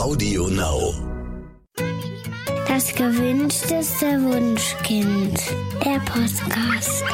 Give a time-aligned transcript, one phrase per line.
[0.00, 0.94] Audio Now.
[2.66, 5.38] Das gewünschteste Wunschkind.
[5.84, 7.04] Der Podcast.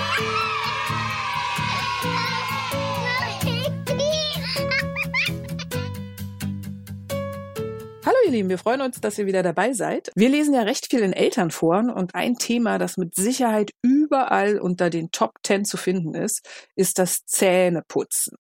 [8.04, 10.12] Hallo ihr Lieben, wir freuen uns, dass ihr wieder dabei seid.
[10.14, 14.90] Wir lesen ja recht viel in Elternforen und ein Thema, das mit Sicherheit überall unter
[14.90, 18.36] den Top 10 zu finden ist, ist das Zähneputzen.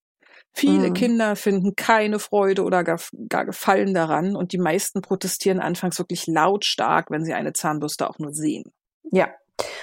[0.56, 0.94] Viele Mhm.
[0.94, 2.98] Kinder finden keine Freude oder gar,
[3.28, 8.18] gar Gefallen daran und die meisten protestieren anfangs wirklich lautstark, wenn sie eine Zahnbürste auch
[8.18, 8.72] nur sehen.
[9.12, 9.28] Ja.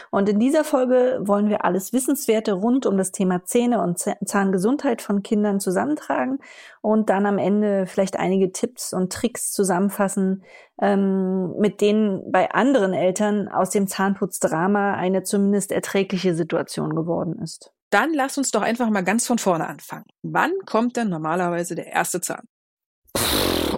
[0.10, 4.18] Und in dieser Folge wollen wir alles Wissenswerte rund um das Thema Zähne und Zahn-
[4.26, 6.40] Zahngesundheit von Kindern zusammentragen
[6.82, 10.44] und dann am Ende vielleicht einige Tipps und Tricks zusammenfassen,
[10.82, 17.72] ähm, mit denen bei anderen Eltern aus dem Zahnputzdrama eine zumindest erträgliche Situation geworden ist.
[17.94, 20.06] Dann lass uns doch einfach mal ganz von vorne anfangen.
[20.24, 22.48] Wann kommt denn normalerweise der erste Zahn?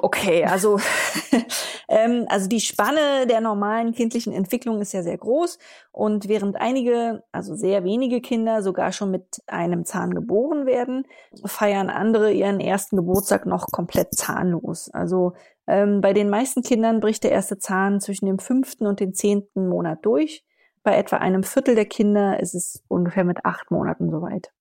[0.02, 0.80] Okay, also,
[1.90, 5.58] ähm, also die Spanne der normalen kindlichen Entwicklung ist ja sehr groß
[5.92, 11.06] und während einige, also sehr wenige Kinder sogar schon mit einem Zahn geboren werden,
[11.44, 14.90] feiern andere ihren ersten Geburtstag noch komplett zahnlos.
[14.94, 15.34] Also
[15.68, 19.68] ähm, bei den meisten Kindern bricht der erste Zahn zwischen dem fünften und dem zehnten
[19.68, 20.45] Monat durch.
[20.86, 24.52] Bei etwa einem Viertel der Kinder ist es ungefähr mit acht Monaten soweit.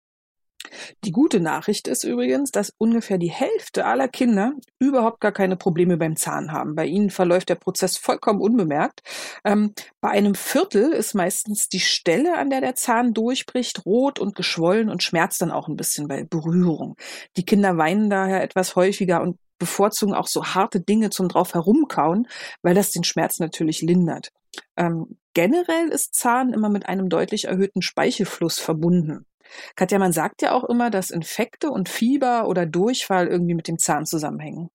[1.05, 5.99] Die gute Nachricht ist übrigens, dass ungefähr die Hälfte aller Kinder überhaupt gar keine Probleme
[5.99, 6.75] beim Zahn haben.
[6.77, 9.03] Bei ihnen verläuft der Prozess vollkommen unbemerkt.
[9.45, 14.35] Ähm, bei einem Viertel ist meistens die Stelle, an der der Zahn durchbricht, rot und
[14.35, 16.97] geschwollen und schmerzt dann auch ein bisschen bei Berührung.
[17.37, 22.27] Die Kinder weinen daher etwas häufiger und bevorzugen auch so harte Dinge zum drauf herumkauen,
[22.63, 24.33] weil das den Schmerz natürlich lindert.
[24.79, 29.27] Ähm, generell ist Zahn immer mit einem deutlich erhöhten Speichelfluss verbunden.
[29.77, 33.79] Katja, man sagt ja auch immer, dass Infekte und Fieber oder Durchfall irgendwie mit dem
[33.79, 34.71] Zahn zusammenhängen.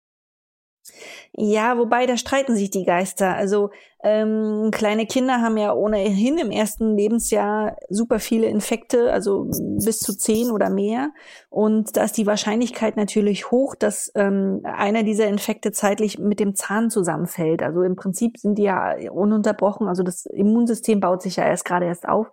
[1.33, 3.35] Ja, wobei da streiten sich die Geister.
[3.35, 3.71] Also
[4.03, 9.49] ähm, kleine Kinder haben ja ohnehin im ersten Lebensjahr super viele Infekte, also
[9.83, 11.11] bis zu zehn oder mehr.
[11.49, 16.53] Und da ist die Wahrscheinlichkeit natürlich hoch, dass ähm, einer dieser Infekte zeitlich mit dem
[16.53, 17.63] Zahn zusammenfällt.
[17.63, 19.87] Also im Prinzip sind die ja ununterbrochen.
[19.87, 22.27] Also das Immunsystem baut sich ja erst gerade erst auf.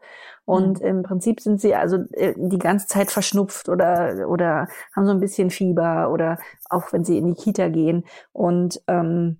[0.45, 5.13] Und im Prinzip sind sie also äh, die ganze Zeit verschnupft oder, oder haben so
[5.13, 6.39] ein bisschen Fieber oder
[6.69, 8.05] auch wenn sie in die Kita gehen.
[8.33, 9.39] Und ähm,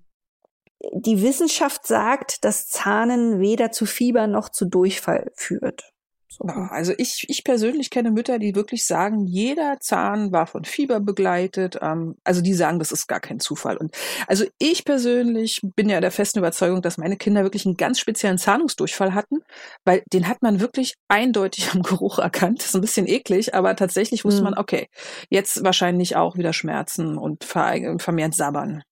[0.93, 5.92] die Wissenschaft sagt, dass Zahnen weder zu Fieber noch zu Durchfall führt.
[6.37, 6.45] So.
[6.45, 11.77] Also ich, ich persönlich kenne Mütter, die wirklich sagen, jeder Zahn war von Fieber begleitet.
[11.81, 13.77] Ähm, also die sagen, das ist gar kein Zufall.
[13.77, 13.95] Und
[14.27, 18.39] also ich persönlich bin ja der festen Überzeugung, dass meine Kinder wirklich einen ganz speziellen
[18.39, 19.41] Zahnungsdurchfall hatten,
[19.85, 22.59] weil den hat man wirklich eindeutig am Geruch erkannt.
[22.59, 24.45] Das ist ein bisschen eklig, aber tatsächlich wusste Mhm.
[24.45, 24.87] man, okay,
[25.29, 28.83] jetzt wahrscheinlich auch wieder Schmerzen und ver vermehrt sabbern.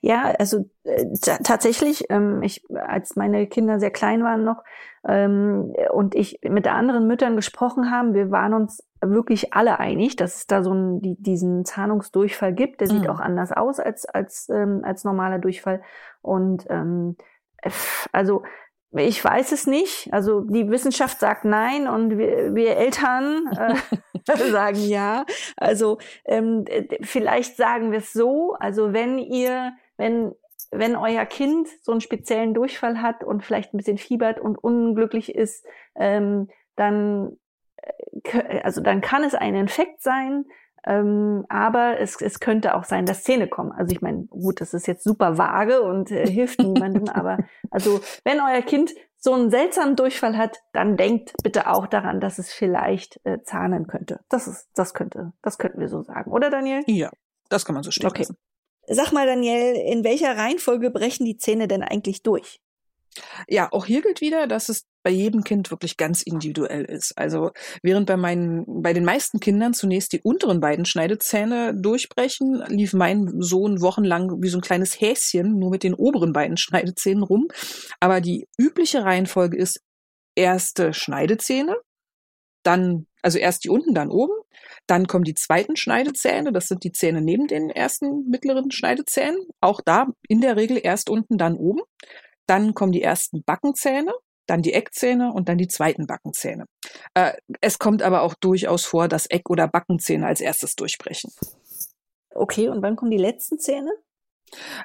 [0.00, 4.62] Ja, also äh, ta- tatsächlich, ähm, ich, als meine Kinder sehr klein waren noch
[5.06, 10.36] ähm, und ich mit anderen Müttern gesprochen haben, wir waren uns wirklich alle einig, dass
[10.36, 12.80] es da so einen, die, diesen Zahnungsdurchfall gibt.
[12.80, 13.10] Der sieht Mhm.
[13.10, 15.82] auch anders aus als als ähm, als normaler Durchfall.
[16.22, 17.16] Und ähm,
[18.12, 18.42] also
[18.92, 20.08] ich weiß es nicht.
[20.12, 23.74] Also die Wissenschaft sagt nein und wir, wir Eltern äh,
[24.50, 25.24] sagen ja.
[25.56, 26.64] Also ähm,
[27.02, 28.54] vielleicht sagen wir es so.
[28.58, 30.32] Also wenn ihr, wenn
[30.72, 35.34] wenn euer Kind so einen speziellen Durchfall hat und vielleicht ein bisschen fiebert und unglücklich
[35.34, 35.64] ist,
[35.94, 37.36] ähm, dann
[37.76, 37.92] äh,
[38.24, 40.44] kö- also dann kann es ein Infekt sein.
[40.88, 43.72] Ähm, aber es, es könnte auch sein, dass Zähne kommen.
[43.72, 47.38] Also ich meine, gut, das ist jetzt super vage und äh, hilft niemandem, aber
[47.70, 48.92] also wenn euer Kind
[49.26, 53.88] so einen seltsamen Durchfall hat, dann denkt bitte auch daran, dass es vielleicht äh, zahnen
[53.88, 54.20] könnte.
[54.28, 56.84] Das ist, das könnte, das könnten wir so sagen, oder Daniel?
[56.86, 57.10] Ja,
[57.48, 58.20] das kann man so stehen Okay.
[58.20, 58.36] lassen.
[58.86, 62.60] Sag mal, Daniel, in welcher Reihenfolge brechen die Zähne denn eigentlich durch?
[63.48, 67.16] Ja, auch hier gilt wieder, dass es bei jedem Kind wirklich ganz individuell ist.
[67.16, 72.92] Also während bei meinen, bei den meisten Kindern zunächst die unteren beiden Schneidezähne durchbrechen, lief
[72.92, 77.46] mein Sohn wochenlang wie so ein kleines Häschen nur mit den oberen beiden Schneidezähnen rum.
[78.00, 79.80] Aber die übliche Reihenfolge ist
[80.34, 81.76] erste Schneidezähne,
[82.64, 84.34] dann, also erst die unten, dann oben.
[84.88, 89.38] Dann kommen die zweiten Schneidezähne, das sind die Zähne neben den ersten mittleren Schneidezähnen.
[89.60, 91.82] Auch da in der Regel erst unten, dann oben.
[92.48, 94.12] Dann kommen die ersten Backenzähne,
[94.46, 96.66] dann die Eckzähne und dann die zweiten Backenzähne.
[97.14, 101.30] Äh, es kommt aber auch durchaus vor, dass Eck- oder Backenzähne als erstes durchbrechen.
[102.30, 103.90] Okay, und wann kommen die letzten Zähne?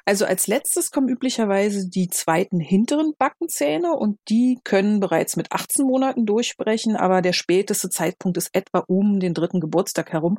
[0.04, 5.86] Also als letztes kommen üblicherweise die zweiten hinteren Backenzähne und die können bereits mit 18
[5.86, 10.38] Monaten durchbrechen, aber der späteste Zeitpunkt ist etwa um den dritten Geburtstag herum.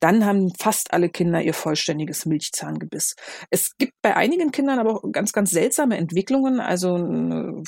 [0.00, 3.14] Dann haben fast alle Kinder ihr vollständiges Milchzahngebiss.
[3.50, 6.60] Es gibt bei einigen Kindern aber auch ganz, ganz seltsame Entwicklungen.
[6.60, 7.62] Also eine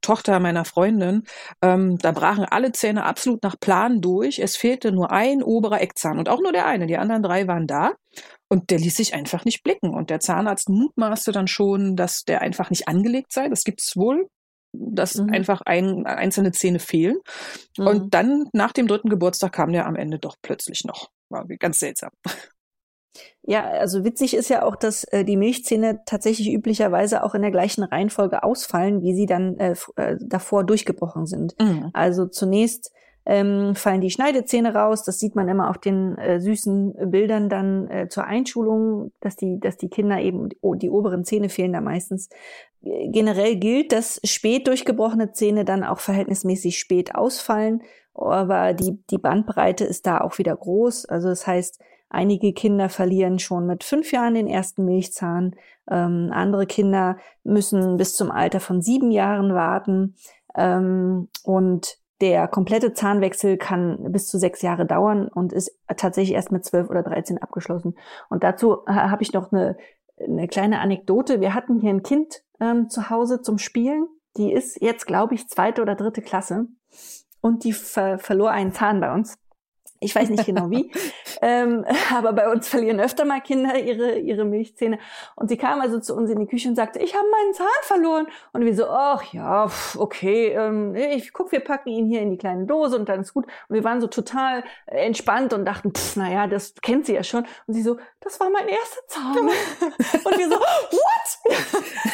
[0.00, 1.24] Tochter meiner Freundin,
[1.62, 4.38] ähm, da brachen alle Zähne absolut nach Plan durch.
[4.38, 6.86] Es fehlte nur ein oberer Eckzahn und auch nur der eine.
[6.86, 7.92] Die anderen drei waren da.
[8.48, 9.94] Und der ließ sich einfach nicht blicken.
[9.94, 13.48] Und der Zahnarzt mutmaßte dann schon, dass der einfach nicht angelegt sei.
[13.48, 14.28] Das gibt's wohl,
[14.72, 15.30] dass mhm.
[15.30, 17.18] einfach ein, einzelne Zähne fehlen.
[17.76, 17.86] Mhm.
[17.86, 21.10] Und dann nach dem dritten Geburtstag kam der am Ende doch plötzlich noch.
[21.30, 22.10] War ganz seltsam.
[23.42, 27.50] Ja, also witzig ist ja auch, dass äh, die Milchzähne tatsächlich üblicherweise auch in der
[27.50, 31.54] gleichen Reihenfolge ausfallen, wie sie dann äh, äh, davor durchgebrochen sind.
[31.60, 31.90] Mhm.
[31.94, 32.92] Also zunächst
[33.28, 35.04] ähm, fallen die Schneidezähne raus.
[35.04, 39.60] Das sieht man immer auf den äh, süßen Bildern dann äh, zur Einschulung, dass die,
[39.60, 42.30] dass die Kinder eben, oh, die oberen Zähne fehlen da meistens.
[42.80, 47.82] Generell gilt, dass spät durchgebrochene Zähne dann auch verhältnismäßig spät ausfallen,
[48.14, 51.04] aber die, die Bandbreite ist da auch wieder groß.
[51.04, 55.54] Also das heißt, einige Kinder verlieren schon mit fünf Jahren den ersten Milchzahn,
[55.90, 60.14] ähm, andere Kinder müssen bis zum Alter von sieben Jahren warten.
[60.56, 66.52] Ähm, und der komplette Zahnwechsel kann bis zu sechs Jahre dauern und ist tatsächlich erst
[66.52, 67.96] mit zwölf oder dreizehn abgeschlossen.
[68.28, 69.76] Und dazu habe ich noch eine,
[70.18, 71.40] eine kleine Anekdote.
[71.40, 74.08] Wir hatten hier ein Kind ähm, zu Hause zum Spielen.
[74.36, 76.66] Die ist jetzt, glaube ich, zweite oder dritte Klasse.
[77.40, 79.38] Und die ver verlor einen Zahn bei uns.
[80.00, 80.92] Ich weiß nicht genau wie,
[81.42, 81.84] ähm,
[82.14, 84.98] aber bei uns verlieren öfter mal Kinder ihre, ihre Milchzähne.
[85.34, 87.66] Und sie kam also zu uns in die Küche und sagte, ich habe meinen Zahn
[87.82, 88.26] verloren.
[88.52, 92.38] Und wir so, ach ja, okay, ähm, ich guck, wir packen ihn hier in die
[92.38, 93.46] kleine Dose und dann ist gut.
[93.68, 97.44] Und wir waren so total entspannt und dachten, pff, naja, das kennt sie ja schon.
[97.66, 99.38] Und sie so, das war mein erster Zahn.
[99.38, 101.08] und wir so, what?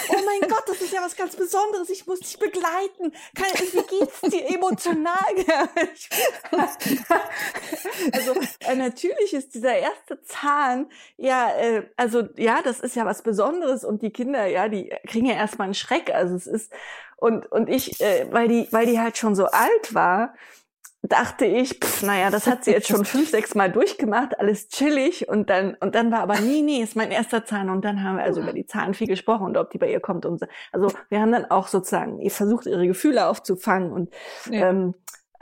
[0.08, 1.90] oh mein Gott, das ist ja was ganz Besonderes.
[1.90, 3.12] Ich muss dich begleiten.
[3.34, 5.14] Kann, wie geht's dir emotional?
[8.12, 10.86] also äh, natürlich ist dieser erste Zahn,
[11.16, 15.26] ja, äh, also ja, das ist ja was Besonderes und die Kinder, ja, die kriegen
[15.26, 16.14] ja erstmal einen Schreck.
[16.14, 16.72] Also es ist,
[17.16, 20.34] und, und ich, äh, weil die, weil die halt schon so alt war,
[21.08, 25.28] dachte ich, pff, naja, das hat sie jetzt schon fünf, sechs Mal durchgemacht, alles chillig
[25.28, 28.16] und dann, und dann war aber, nee, nee, ist mein erster Zahn und dann haben
[28.16, 30.46] wir also über die Zahnfee gesprochen und ob die bei ihr kommt und so.
[30.72, 34.10] Also wir haben dann auch sozusagen versucht, ihre Gefühle aufzufangen und
[34.50, 34.70] ja.
[34.70, 34.94] ähm,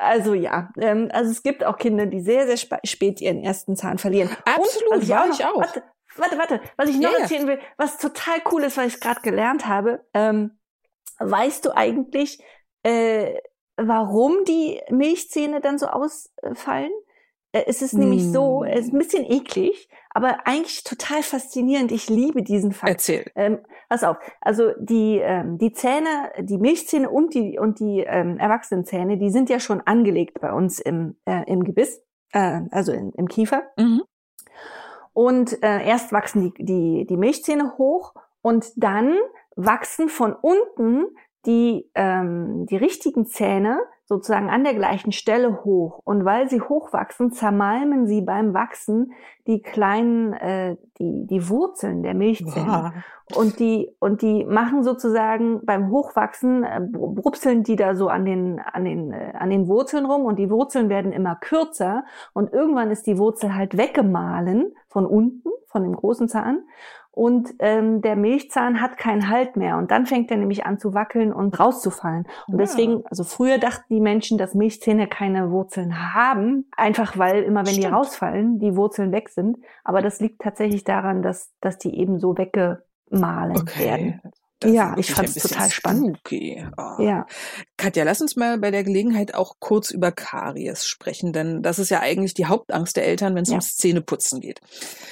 [0.03, 3.99] also ja, ähm, also es gibt auch Kinder, die sehr, sehr spät ihren ersten Zahn
[3.99, 4.31] verlieren.
[4.45, 5.57] Absolut, Und, ja, ich auch.
[5.57, 5.83] Warte,
[6.17, 9.01] warte, warte, was ich noch ja, erzählen will, was total cool ist, weil ich es
[9.01, 10.05] gerade gelernt habe.
[10.15, 10.59] Ähm,
[11.19, 12.43] weißt du eigentlich,
[12.83, 13.35] äh,
[13.77, 16.93] warum die Milchzähne dann so ausfallen?
[17.53, 21.93] Äh, es ist nämlich so, es ist ein bisschen eklig, aber eigentlich total faszinierend.
[21.93, 22.93] Ich liebe diesen Fakt.
[22.93, 23.31] Erzähl.
[23.35, 24.19] Ähm, pass auf.
[24.41, 29.49] Also die, ähm, die Zähne, die Milchzähne und die, und die ähm, Erwachsenenzähne, die sind
[29.51, 33.63] ja schon angelegt bei uns im, äh, im Gebiss, äh, also in, im Kiefer.
[33.77, 34.03] Mhm.
[35.15, 39.17] Und äh, erst wachsen die, die, die Milchzähne hoch und dann
[39.57, 41.05] wachsen von unten
[41.45, 43.81] die, ähm, die richtigen Zähne
[44.13, 46.01] sozusagen an der gleichen Stelle hoch.
[46.05, 49.13] Und weil sie hochwachsen, zermalmen sie beim Wachsen
[49.47, 52.93] die kleinen, äh, die, die Wurzeln der Milchzähne.
[52.95, 53.37] Wow.
[53.39, 58.61] Und die, und die machen sozusagen beim Hochwachsen, äh, brupseln die da so an den,
[58.61, 62.05] an den, äh, an den Wurzeln rum und die Wurzeln werden immer kürzer
[62.35, 66.65] und irgendwann ist die Wurzel halt weggemahlen von unten, von dem großen Zahn
[67.15, 70.95] und ähm, der Milchzahn hat keinen Halt mehr und dann fängt er nämlich an zu
[70.95, 72.27] wackeln und rauszufallen.
[72.49, 72.57] Und ja.
[72.57, 77.75] deswegen, also früher dachten die Menschen, dass Milchzähne keine Wurzeln haben, einfach weil immer wenn
[77.75, 77.85] Stimmt.
[77.85, 79.59] die rausfallen, die Wurzeln weg sind.
[79.85, 83.85] Aber das liegt tatsächlich daran, dass, dass die eben so weggemahlen okay.
[83.85, 84.21] werden.
[84.65, 86.19] Ja, ich fand es total spannend.
[86.25, 86.67] Okay.
[86.77, 87.03] Oh.
[87.03, 87.27] Ja.
[87.77, 91.91] Katja, lass uns mal bei der Gelegenheit auch kurz über Karies sprechen, denn das ist
[91.91, 93.55] ja eigentlich die Hauptangst der Eltern, wenn es ja.
[93.55, 94.61] ums Zähneputzen geht.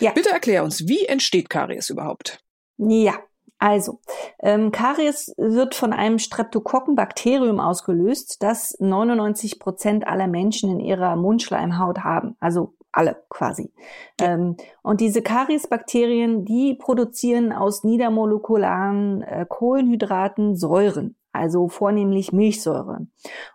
[0.01, 0.13] Ja.
[0.13, 2.43] Bitte erklär uns, wie entsteht Karies überhaupt?
[2.79, 3.15] Ja,
[3.63, 4.01] also,
[4.39, 11.99] ähm, Karies wird von einem Streptokokkenbakterium ausgelöst, das 99 Prozent aller Menschen in ihrer Mundschleimhaut
[11.99, 12.37] haben.
[12.41, 13.73] Also alle quasi.
[14.21, 14.35] Ja.
[14.35, 23.07] Ähm, und diese Kariesbakterien, die produzieren aus niedermolekularen äh, Kohlenhydraten Säuren, also vornehmlich Milchsäure.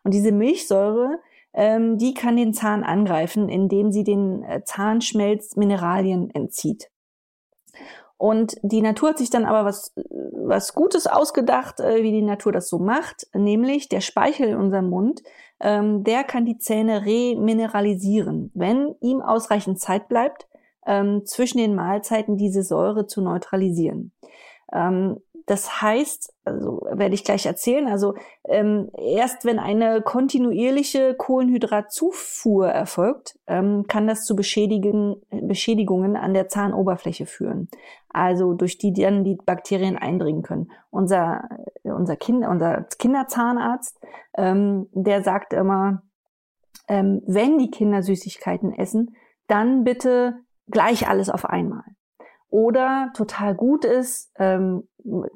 [0.03, 1.19] Und diese Milchsäure,
[1.53, 6.89] ähm, die kann den Zahn angreifen, indem sie den äh, Zahnschmelz Mineralien entzieht.
[8.17, 12.51] Und die Natur hat sich dann aber was, was Gutes ausgedacht, äh, wie die Natur
[12.51, 15.21] das so macht, nämlich der Speichel in unserem Mund,
[15.59, 20.47] ähm, der kann die Zähne remineralisieren, wenn ihm ausreichend Zeit bleibt,
[20.85, 24.11] ähm, zwischen den Mahlzeiten diese Säure zu neutralisieren.
[24.71, 32.67] Ähm, das heißt, also werde ich gleich erzählen, also ähm, erst wenn eine kontinuierliche Kohlenhydratzufuhr
[32.67, 37.69] erfolgt, ähm, kann das zu Beschädigen, Beschädigungen an der Zahnoberfläche führen.
[38.09, 40.71] Also durch die dann die Bakterien eindringen können.
[40.89, 41.47] Unser,
[41.83, 43.99] unser, kind, unser Kinderzahnarzt,
[44.35, 46.01] ähm, der sagt immer,
[46.87, 49.15] ähm, wenn die Kinder Süßigkeiten essen,
[49.47, 50.37] dann bitte
[50.67, 51.83] gleich alles auf einmal.
[52.55, 54.87] Oder total gut ist, ähm,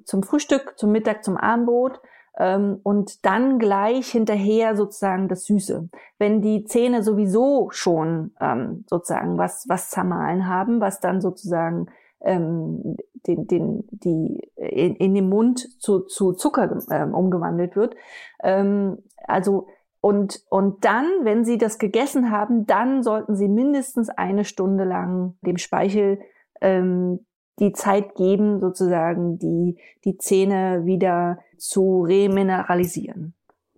[0.06, 2.00] zum Frühstück, zum Mittag, zum Abendbrot
[2.38, 5.90] ähm, und dann gleich hinterher sozusagen das Süße.
[6.18, 11.88] Wenn die Zähne sowieso schon ähm, sozusagen was, was zermahlen haben, was dann sozusagen
[12.22, 12.96] ähm,
[13.28, 17.98] den, den, die in, in dem Mund zu, zu Zucker ähm, umgewandelt wird.
[18.42, 19.68] Ähm, also
[20.00, 25.36] und, und dann, wenn Sie das gegessen haben, dann sollten Sie mindestens eine Stunde lang
[25.42, 26.20] dem Speichel
[26.62, 27.26] ähm,
[27.60, 33.36] die Zeit geben, sozusagen die, die Zähne wieder zu remineralisieren.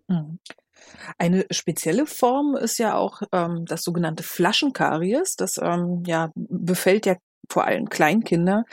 [0.07, 0.39] Mhm.
[1.17, 5.35] Eine spezielle Form ist ja auch ähm, das sogenannte Flaschenkaries.
[5.35, 7.15] Das ähm, ja, befällt ja
[7.49, 8.65] vor allem Kleinkinder,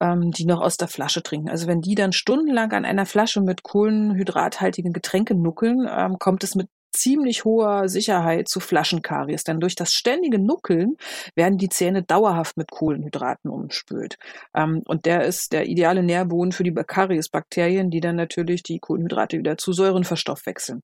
[0.00, 1.48] ähm, die noch aus der Flasche trinken.
[1.48, 6.54] Also wenn die dann stundenlang an einer Flasche mit kohlenhydrathaltigen Getränken nuckeln, ähm, kommt es
[6.54, 10.96] mit ziemlich hoher Sicherheit zu Flaschenkaries, denn durch das ständige Nuckeln
[11.34, 14.16] werden die Zähne dauerhaft mit Kohlenhydraten umspült.
[14.54, 19.38] Ähm, und der ist der ideale Nährboden für die Kariesbakterien, die dann natürlich die Kohlenhydrate
[19.38, 20.82] wieder zu Säuren verstoffwechseln.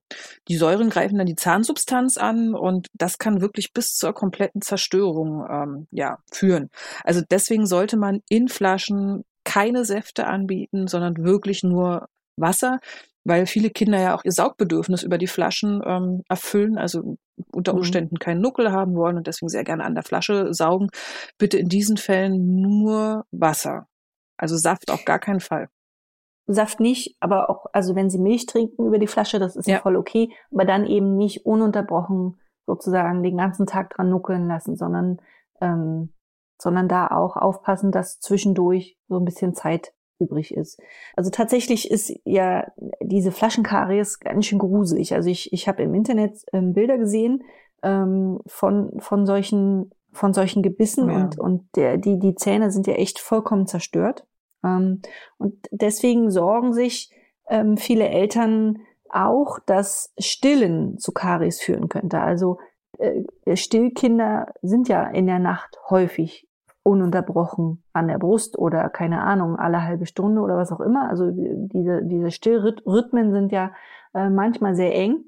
[0.49, 5.47] Die Säuren greifen dann die Zahnsubstanz an und das kann wirklich bis zur kompletten Zerstörung
[5.51, 6.71] ähm, ja, führen.
[7.05, 12.81] Also deswegen sollte man in Flaschen keine Säfte anbieten, sondern wirklich nur Wasser
[13.25, 17.17] weil viele Kinder ja auch ihr Saugbedürfnis über die Flaschen ähm, erfüllen, also
[17.53, 17.79] unter mhm.
[17.79, 18.19] Umständen mhm.
[18.19, 20.89] keinen Nuckel haben wollen und deswegen sehr gerne an der Flasche saugen.
[21.39, 23.87] Bitte in diesen Fällen nur Wasser.
[24.37, 25.69] Also Saft auf gar keinen Fall.
[26.47, 29.79] Saft nicht, aber auch, also wenn sie Milch trinken über die Flasche, das ist ja
[29.79, 35.21] voll okay, aber dann eben nicht ununterbrochen sozusagen den ganzen Tag dran nuckeln lassen, sondern,
[35.61, 36.13] ähm,
[36.61, 40.81] sondern da auch aufpassen, dass zwischendurch so ein bisschen Zeit übrig ist.
[41.17, 42.67] Also tatsächlich ist ja
[43.01, 45.15] diese Flaschenkaries ganz schön gruselig.
[45.15, 47.43] Also ich, ich habe im Internet ähm, Bilder gesehen
[47.83, 51.17] ähm, von, von solchen von solchen Gebissen ja.
[51.17, 54.27] und, und der, die, die Zähne sind ja echt vollkommen zerstört.
[54.63, 55.01] Ähm,
[55.39, 57.11] und deswegen sorgen sich
[57.49, 58.79] ähm, viele Eltern
[59.09, 62.21] auch, dass Stillen zu Karies führen könnte.
[62.21, 62.59] Also
[62.99, 66.49] äh, Stillkinder sind ja in der Nacht häufig
[66.83, 71.09] ununterbrochen an der Brust oder keine Ahnung, alle halbe Stunde oder was auch immer.
[71.09, 73.73] Also diese, diese Stillrhythmen sind ja
[74.15, 75.25] äh, manchmal sehr eng.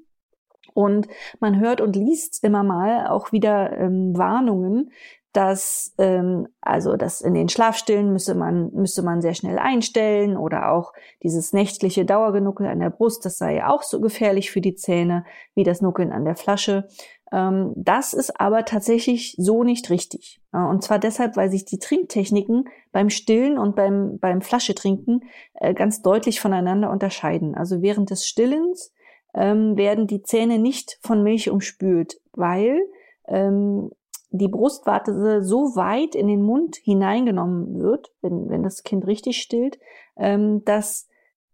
[0.73, 1.07] Und
[1.39, 4.91] man hört und liest immer mal auch wieder ähm, Warnungen,
[5.35, 10.71] dass ähm, also das in den Schlafstillen müsste man müsste man sehr schnell einstellen oder
[10.71, 10.93] auch
[11.23, 15.63] dieses nächtliche Dauergenuckel an der Brust, das sei auch so gefährlich für die Zähne wie
[15.63, 16.87] das Nuckeln an der Flasche.
[17.35, 20.41] Ähm, das ist aber tatsächlich so nicht richtig.
[20.53, 25.25] Und zwar deshalb, weil sich die Trinktechniken beim Stillen und beim, beim Flaschetrinken
[25.55, 27.53] äh, ganz deutlich voneinander unterscheiden.
[27.53, 28.93] Also während des Stillens
[29.33, 32.79] ähm, werden die Zähne nicht von Milch umspült, weil
[33.27, 33.89] ähm,
[34.29, 39.79] die Brustwarte so weit in den Mund hineingenommen wird, wenn, wenn das Kind richtig stillt,
[40.17, 41.07] dass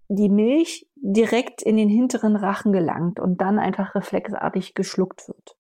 [0.08, 5.58] die Milch direkt in den hinteren Rachen gelangt und dann einfach reflexartig geschluckt wird.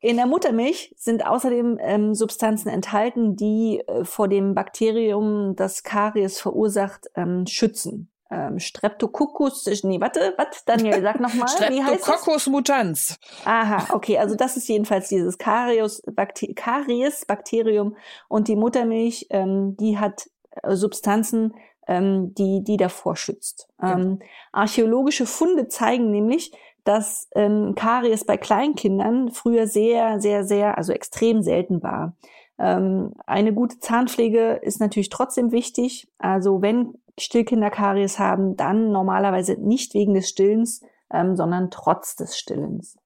[0.00, 6.40] In der Muttermilch sind außerdem ähm, Substanzen enthalten, die äh, vor dem Bakterium, das Karies
[6.40, 8.10] verursacht, ähm, schützen.
[8.30, 13.18] Ähm, Streptococcus, nee, warte, was, Daniel, sag nochmal, wie heißt Streptococcus mutans.
[13.46, 17.96] Aha, okay, also das ist jedenfalls dieses Karies, Bakter Karies Bakterium
[18.28, 20.28] und die Muttermilch, ähm, die hat
[20.62, 21.54] äh, Substanzen,
[21.86, 23.66] ähm, die, die davor schützt.
[23.82, 24.20] Ähm,
[24.52, 26.52] archäologische Funde zeigen nämlich,
[26.88, 32.16] dass ähm, Karies bei Kleinkindern früher sehr, sehr, sehr, also extrem selten war.
[32.58, 36.08] Ähm, eine gute Zahnpflege ist natürlich trotzdem wichtig.
[36.16, 40.80] Also wenn Stillkinder Karies haben, dann normalerweise nicht wegen des Stillens,
[41.12, 42.96] ähm, sondern trotz des Stillens.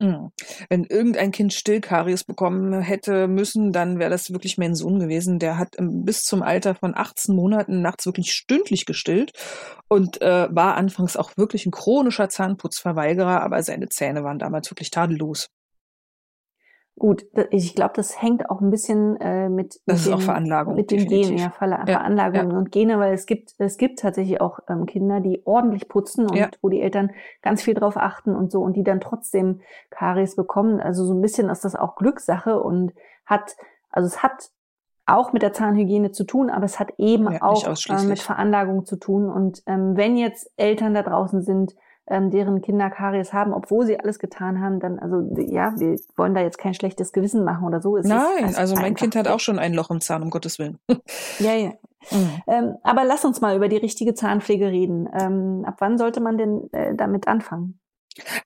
[0.00, 0.32] Mhm.
[0.70, 5.38] Wenn irgendein Kind Stillkaries bekommen hätte müssen, dann wäre das wirklich mein Sohn gewesen.
[5.38, 9.32] Der hat bis zum Alter von 18 Monaten nachts wirklich stündlich gestillt
[9.88, 14.90] und äh, war anfangs auch wirklich ein chronischer Zahnputzverweigerer, aber seine Zähne waren damals wirklich
[14.90, 15.50] tadellos.
[17.00, 20.74] Gut, ich glaube, das hängt auch ein bisschen äh, mit, das mit, den, auch Veranlagung,
[20.74, 22.58] mit den Genen, ja, Ver ja, Veranlagung ja.
[22.58, 26.36] und Gene, weil es gibt, es gibt tatsächlich auch ähm, Kinder, die ordentlich putzen und
[26.36, 26.50] ja.
[26.60, 30.78] wo die Eltern ganz viel drauf achten und so und die dann trotzdem Karies bekommen.
[30.78, 32.92] Also so ein bisschen ist das auch Glückssache und
[33.24, 33.56] hat,
[33.88, 34.50] also es hat
[35.06, 38.96] auch mit der Zahnhygiene zu tun, aber es hat eben auch äh, mit Veranlagung zu
[38.96, 39.30] tun.
[39.30, 41.74] Und ähm, wenn jetzt Eltern da draußen sind,
[42.10, 46.34] ähm, deren Kinder Karies haben, obwohl sie alles getan haben, dann, also ja, wir wollen
[46.34, 47.96] da jetzt kein schlechtes Gewissen machen oder so.
[47.96, 50.58] Es Nein, ist, also mein Kind hat auch schon ein Loch im Zahn, um Gottes
[50.58, 50.78] Willen.
[51.38, 51.72] ja, ja.
[52.10, 52.42] Mhm.
[52.46, 55.08] Ähm, aber lass uns mal über die richtige Zahnpflege reden.
[55.12, 57.78] Ähm, ab wann sollte man denn äh, damit anfangen?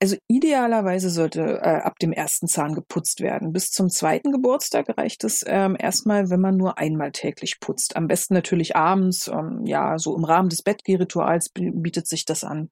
[0.01, 3.53] Also idealerweise sollte äh, ab dem ersten Zahn geputzt werden.
[3.53, 7.97] Bis zum zweiten Geburtstag reicht es ähm, erstmal, wenn man nur einmal täglich putzt.
[7.97, 12.71] Am besten natürlich abends, ähm, ja, so im Rahmen des Bettgehrituals bietet sich das an.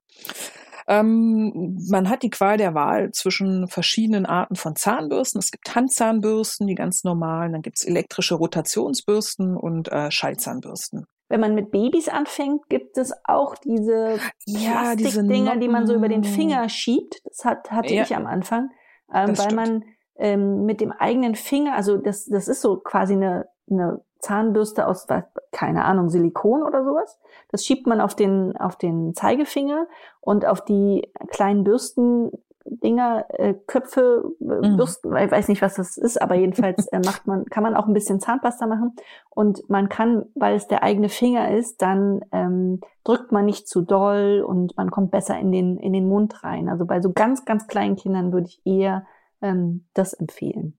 [0.88, 5.38] Ähm, man hat die Qual der Wahl zwischen verschiedenen Arten von Zahnbürsten.
[5.38, 11.06] Es gibt Handzahnbürsten, die ganz normalen, dann gibt es elektrische Rotationsbürsten und äh, Schallzahnbürsten.
[11.28, 16.08] Wenn man mit Babys anfängt, gibt es auch diese ja, Plastikdinger, die man so über
[16.08, 17.22] den Finger schiebt.
[17.24, 18.68] Das hat, hatte ja, ich am Anfang,
[19.14, 19.54] ähm, weil stimmt.
[19.54, 19.84] man
[20.16, 25.06] ähm, mit dem eigenen Finger, also das, das ist so quasi eine, eine Zahnbürste aus,
[25.50, 27.18] keine Ahnung, Silikon oder sowas.
[27.50, 29.86] Das schiebt man auf den, auf den Zeigefinger
[30.20, 32.30] und auf die kleinen Bürsten
[32.64, 34.76] Dinger, äh, Köpfe, äh, mhm.
[34.76, 37.86] Bürsten, ich weiß nicht, was das ist, aber jedenfalls äh, macht man, kann man auch
[37.86, 38.94] ein bisschen Zahnpasta machen
[39.30, 43.82] und man kann, weil es der eigene Finger ist, dann ähm, drückt man nicht zu
[43.82, 46.68] doll und man kommt besser in den in den Mund rein.
[46.68, 49.06] Also bei so ganz ganz kleinen Kindern würde ich eher
[49.40, 50.78] ähm, das empfehlen.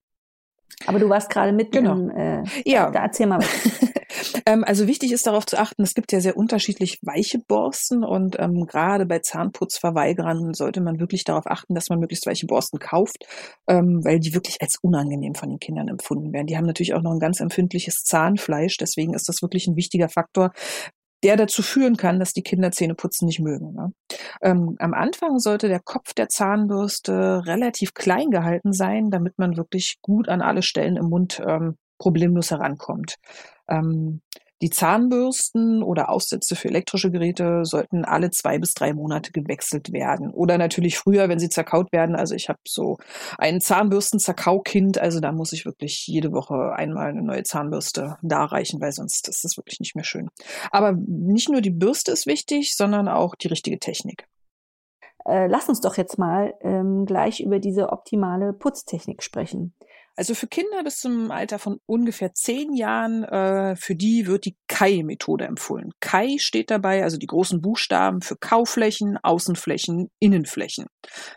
[0.86, 1.92] Aber du warst gerade mit genau.
[1.92, 2.90] Im, äh, ja.
[2.90, 3.92] Da erzähl mal was.
[4.46, 8.36] ähm, also wichtig ist darauf zu achten, es gibt ja sehr unterschiedlich weiche Borsten und
[8.38, 13.26] ähm, gerade bei Zahnputzverweigerern sollte man wirklich darauf achten, dass man möglichst weiche Borsten kauft,
[13.68, 16.46] ähm, weil die wirklich als unangenehm von den Kindern empfunden werden.
[16.46, 20.08] Die haben natürlich auch noch ein ganz empfindliches Zahnfleisch, deswegen ist das wirklich ein wichtiger
[20.08, 20.52] Faktor,
[21.24, 23.72] der dazu führen kann, dass die Kinder Zähneputzen nicht mögen.
[23.72, 23.92] Ne?
[24.42, 29.96] Ähm, am Anfang sollte der Kopf der Zahnbürste relativ klein gehalten sein, damit man wirklich
[30.02, 33.16] gut an alle Stellen im Mund ähm, problemlos herankommt.
[33.68, 34.20] Ähm,
[34.64, 40.30] die Zahnbürsten oder Aussätze für elektrische Geräte sollten alle zwei bis drei Monate gewechselt werden.
[40.30, 42.16] Oder natürlich früher, wenn sie zerkaut werden.
[42.16, 42.96] Also ich habe so
[43.36, 48.92] ein Zahnbürsten-Zerkaukind, also da muss ich wirklich jede Woche einmal eine neue Zahnbürste darreichen, weil
[48.92, 50.30] sonst ist das wirklich nicht mehr schön.
[50.70, 54.26] Aber nicht nur die Bürste ist wichtig, sondern auch die richtige Technik.
[55.26, 59.74] Äh, lass uns doch jetzt mal ähm, gleich über diese optimale Putztechnik sprechen.
[60.16, 64.56] Also für Kinder bis zum Alter von ungefähr zehn Jahren, äh, für die wird die
[64.68, 65.90] Kai-Methode empfohlen.
[66.00, 70.86] Kai steht dabei, also die großen Buchstaben für Kauflächen, Außenflächen, Innenflächen.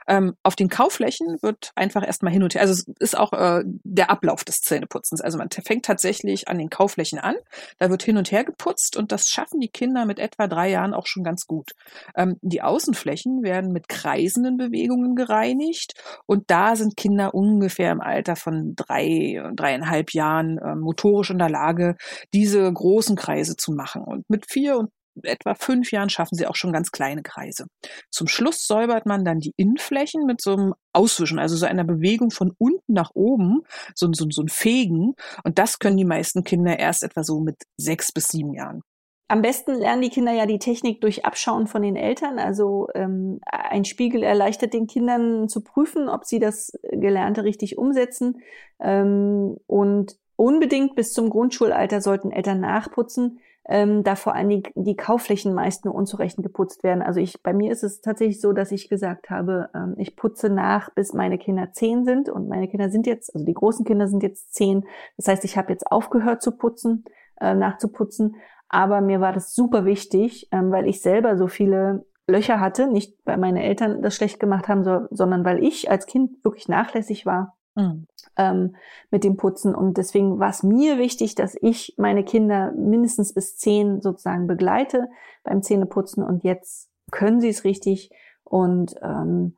[0.08, 3.64] Ähm, auf den Kauflächen wird einfach erstmal hin und her, also es ist auch äh,
[3.66, 5.22] der Ablauf des Zähneputzens.
[5.22, 7.36] Also man fängt tatsächlich an den Kauflächen an,
[7.80, 10.94] da wird hin und her geputzt und das schaffen die Kinder mit etwa drei Jahren
[10.94, 11.72] auch schon ganz gut.
[12.16, 15.94] Ähm, die Außenflächen werden mit kreisenden Bewegungen gereinigt
[16.28, 21.50] und da sind Kinder ungefähr im Alter von drei, dreieinhalb Jahren äh, motorisch in der
[21.50, 21.96] Lage,
[22.34, 24.04] diese großen Kreise zu machen.
[24.04, 24.90] Und mit vier und
[25.24, 27.66] etwa fünf Jahren schaffen sie auch schon ganz kleine Kreise.
[28.12, 32.32] Zum Schluss säubert man dann die Innenflächen mit so einem Auswischen, also so einer Bewegung
[32.32, 33.62] von unten nach oben,
[33.96, 35.14] so, so, so ein Fegen.
[35.44, 38.82] Und das können die meisten Kinder erst etwa so mit sechs bis sieben Jahren.
[39.30, 42.40] Am besten lernen die Kinder ja die Technik durch Abschauen von den Eltern.
[42.40, 48.42] Also ähm, ein Spiegel erleichtert den Kindern zu prüfen, ob sie das Gelernte richtig umsetzen.
[48.80, 54.96] Ähm, und unbedingt bis zum Grundschulalter sollten Eltern nachputzen, ähm, da vor allen Dingen die
[54.96, 57.02] Kaufflächen meist nur unzureichend geputzt werden.
[57.02, 60.50] Also ich, bei mir ist es tatsächlich so, dass ich gesagt habe, ähm, ich putze
[60.50, 64.08] nach, bis meine Kinder zehn sind und meine Kinder sind jetzt, also die großen Kinder
[64.08, 64.86] sind jetzt zehn.
[65.18, 67.04] Das heißt, ich habe jetzt aufgehört zu putzen,
[67.42, 68.38] äh, nachzuputzen
[68.70, 73.18] aber mir war das super wichtig, ähm, weil ich selber so viele Löcher hatte, nicht
[73.24, 77.26] weil meine Eltern das schlecht gemacht haben, so, sondern weil ich als Kind wirklich nachlässig
[77.26, 78.08] war mhm.
[78.36, 78.76] ähm,
[79.10, 79.74] mit dem Putzen.
[79.74, 85.08] Und deswegen war es mir wichtig, dass ich meine Kinder mindestens bis zehn sozusagen begleite
[85.44, 86.24] beim Zähneputzen.
[86.24, 88.12] Und jetzt können sie es richtig
[88.44, 89.56] und ähm,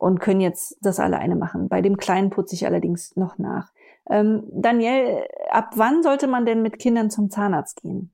[0.00, 1.68] und können jetzt das alleine machen.
[1.68, 3.72] Bei dem Kleinen putze ich allerdings noch nach.
[4.08, 8.12] Ähm, Daniel, ab wann sollte man denn mit Kindern zum Zahnarzt gehen?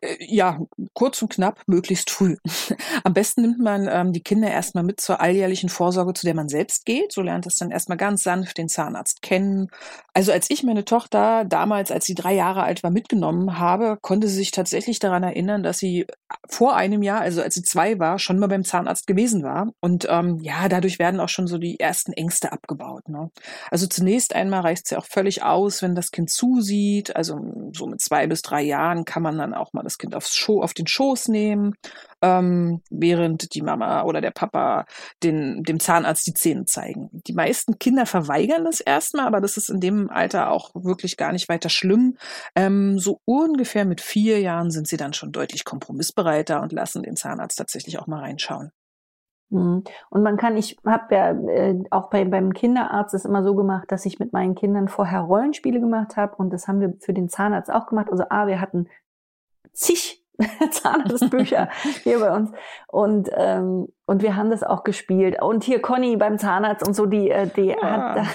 [0.00, 0.58] Äh, ja,
[0.94, 2.36] kurz und knapp, möglichst früh.
[3.04, 6.48] Am besten nimmt man ähm, die Kinder erstmal mit zur alljährlichen Vorsorge, zu der man
[6.48, 7.12] selbst geht.
[7.12, 9.68] So lernt es dann erstmal ganz sanft den Zahnarzt kennen.
[10.14, 14.28] Also als ich meine Tochter damals, als sie drei Jahre alt war, mitgenommen habe, konnte
[14.28, 16.06] sie sich tatsächlich daran erinnern, dass sie
[16.48, 19.70] vor einem Jahr, also als sie zwei war, schon mal beim Zahnarzt gewesen war.
[19.80, 23.08] Und ähm, ja, dadurch werden auch schon so die ersten Ängste abgebaut.
[23.08, 23.30] Ne?
[23.70, 27.14] Also zunächst einmal reicht es ja auch völlig aus, wenn das Kind zusieht.
[27.16, 30.36] Also so mit zwei bis drei Jahren kann man dann auch mal das Kind aufs
[30.36, 31.74] Scho auf den Schoß nehmen
[32.22, 34.86] ähm, während die Mama oder der Papa
[35.22, 37.08] den, dem Zahnarzt die Zähne zeigen.
[37.12, 41.32] Die meisten Kinder verweigern das erstmal, aber das ist in dem Alter auch wirklich gar
[41.32, 42.16] nicht weiter schlimm.
[42.54, 47.16] Ähm, so ungefähr mit vier Jahren sind sie dann schon deutlich kompromissbereiter und lassen den
[47.16, 48.70] Zahnarzt tatsächlich auch mal reinschauen.
[49.50, 49.82] Mhm.
[50.10, 53.90] Und man kann, ich habe ja äh, auch bei, beim Kinderarzt es immer so gemacht,
[53.90, 57.28] dass ich mit meinen Kindern vorher Rollenspiele gemacht habe und das haben wir für den
[57.28, 58.08] Zahnarzt auch gemacht.
[58.10, 58.86] Also A, wir hatten
[59.72, 60.22] zig
[60.70, 61.68] Zahnarztbücher
[62.02, 62.50] hier bei uns
[62.86, 65.40] und ähm, und wir haben das auch gespielt.
[65.42, 67.82] Und hier Conny beim Zahnarzt und so, die äh, die ah.
[67.82, 68.26] hat da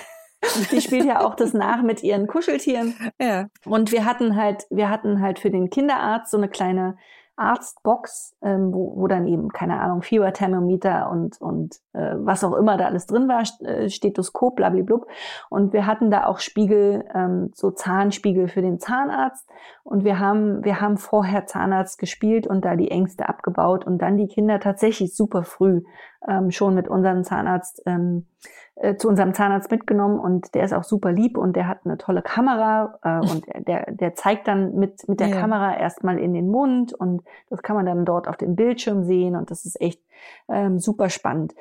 [0.71, 2.95] die spielt ja auch das nach mit ihren Kuscheltieren.
[3.19, 3.47] Ja.
[3.65, 6.97] Und wir hatten halt, wir hatten halt für den Kinderarzt so eine kleine
[7.37, 12.77] Arztbox, ähm, wo, wo dann eben, keine Ahnung, Fieberthermometer und, und äh, was auch immer
[12.77, 15.07] da alles drin war, äh, Stethoskop, blablablub.
[15.49, 19.49] Und wir hatten da auch Spiegel, ähm, so Zahnspiegel für den Zahnarzt.
[19.83, 24.17] Und wir haben, wir haben vorher Zahnarzt gespielt und da die Ängste abgebaut und dann
[24.17, 25.81] die Kinder tatsächlich super früh
[26.27, 28.27] ähm, schon mit unserem Zahnarzt ähm,
[28.75, 31.97] äh, zu unserem Zahnarzt mitgenommen und der ist auch super lieb und der hat eine
[31.97, 35.39] tolle Kamera äh, und der, der zeigt dann mit, mit der ja.
[35.39, 39.35] Kamera erstmal in den Mund und das kann man dann dort auf dem Bildschirm sehen
[39.35, 40.01] und das ist echt
[40.49, 41.53] ähm, super spannend.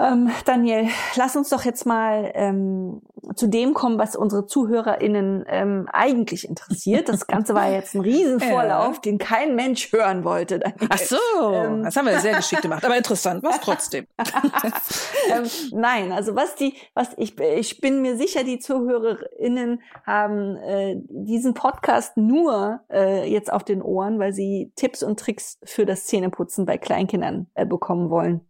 [0.00, 3.02] Ähm, Daniel, lass uns doch jetzt mal ähm,
[3.34, 7.08] zu dem kommen, was unsere ZuhörerInnen ähm, eigentlich interessiert.
[7.08, 9.00] Das Ganze war jetzt ein Riesenvorlauf, ja.
[9.00, 10.60] den kein Mensch hören wollte.
[10.60, 10.88] Daniel.
[10.88, 11.16] Ach so,
[11.52, 11.82] ähm.
[11.82, 14.06] das haben wir sehr geschickt gemacht, aber interessant war es trotzdem.
[15.32, 20.94] ähm, nein, also was die, was ich, ich bin mir sicher, die ZuhörerInnen haben äh,
[21.08, 26.06] diesen Podcast nur äh, jetzt auf den Ohren, weil sie Tipps und Tricks für das
[26.06, 28.47] Zähneputzen bei Kleinkindern äh, bekommen wollen.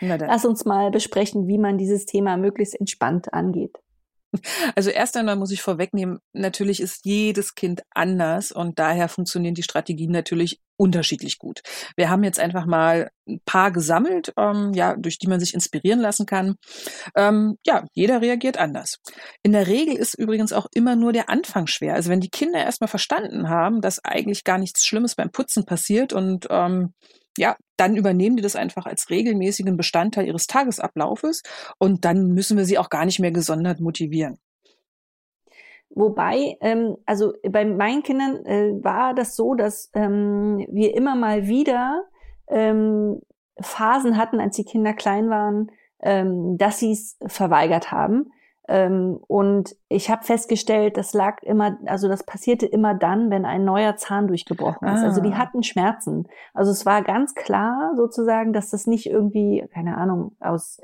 [0.00, 3.78] Lass uns mal besprechen, wie man dieses Thema möglichst entspannt angeht.
[4.74, 9.62] Also erst einmal muss ich vorwegnehmen, natürlich ist jedes Kind anders und daher funktionieren die
[9.62, 11.62] Strategien natürlich unterschiedlich gut.
[11.96, 16.00] Wir haben jetzt einfach mal ein paar gesammelt, ähm, ja, durch die man sich inspirieren
[16.00, 16.56] lassen kann.
[17.14, 18.98] Ähm, ja, jeder reagiert anders.
[19.42, 21.94] In der Regel ist übrigens auch immer nur der Anfang schwer.
[21.94, 26.12] Also wenn die Kinder erstmal verstanden haben, dass eigentlich gar nichts Schlimmes beim Putzen passiert
[26.12, 26.92] und ähm,
[27.38, 31.42] ja, dann übernehmen die das einfach als regelmäßigen Bestandteil ihres Tagesablaufes
[31.78, 34.38] und dann müssen wir sie auch gar nicht mehr gesondert motivieren.
[35.90, 41.46] Wobei, ähm, also bei meinen Kindern äh, war das so, dass ähm, wir immer mal
[41.46, 42.04] wieder
[42.48, 43.20] ähm,
[43.60, 45.70] Phasen hatten, als die Kinder klein waren,
[46.02, 48.30] ähm, dass sie es verweigert haben.
[48.66, 53.64] Ähm, und ich habe festgestellt, das lag immer, also das passierte immer dann, wenn ein
[53.64, 55.00] neuer Zahn durchgebrochen ist.
[55.00, 55.06] Ah.
[55.06, 55.38] Also die ah.
[55.38, 56.28] hatten Schmerzen.
[56.54, 60.80] Also es war ganz klar sozusagen, dass das nicht irgendwie, keine Ahnung, aus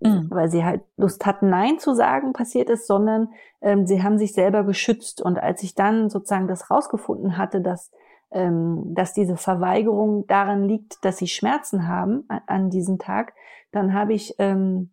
[0.00, 0.26] mhm.
[0.30, 3.28] weil sie halt Lust hatten, Nein zu sagen, passiert ist, sondern
[3.60, 5.20] ähm, sie haben sich selber geschützt.
[5.20, 7.90] Und als ich dann sozusagen das rausgefunden hatte, dass
[8.30, 13.32] ähm, dass diese Verweigerung daran liegt, dass sie Schmerzen haben an, an diesem Tag,
[13.72, 14.90] dann habe ich ähm,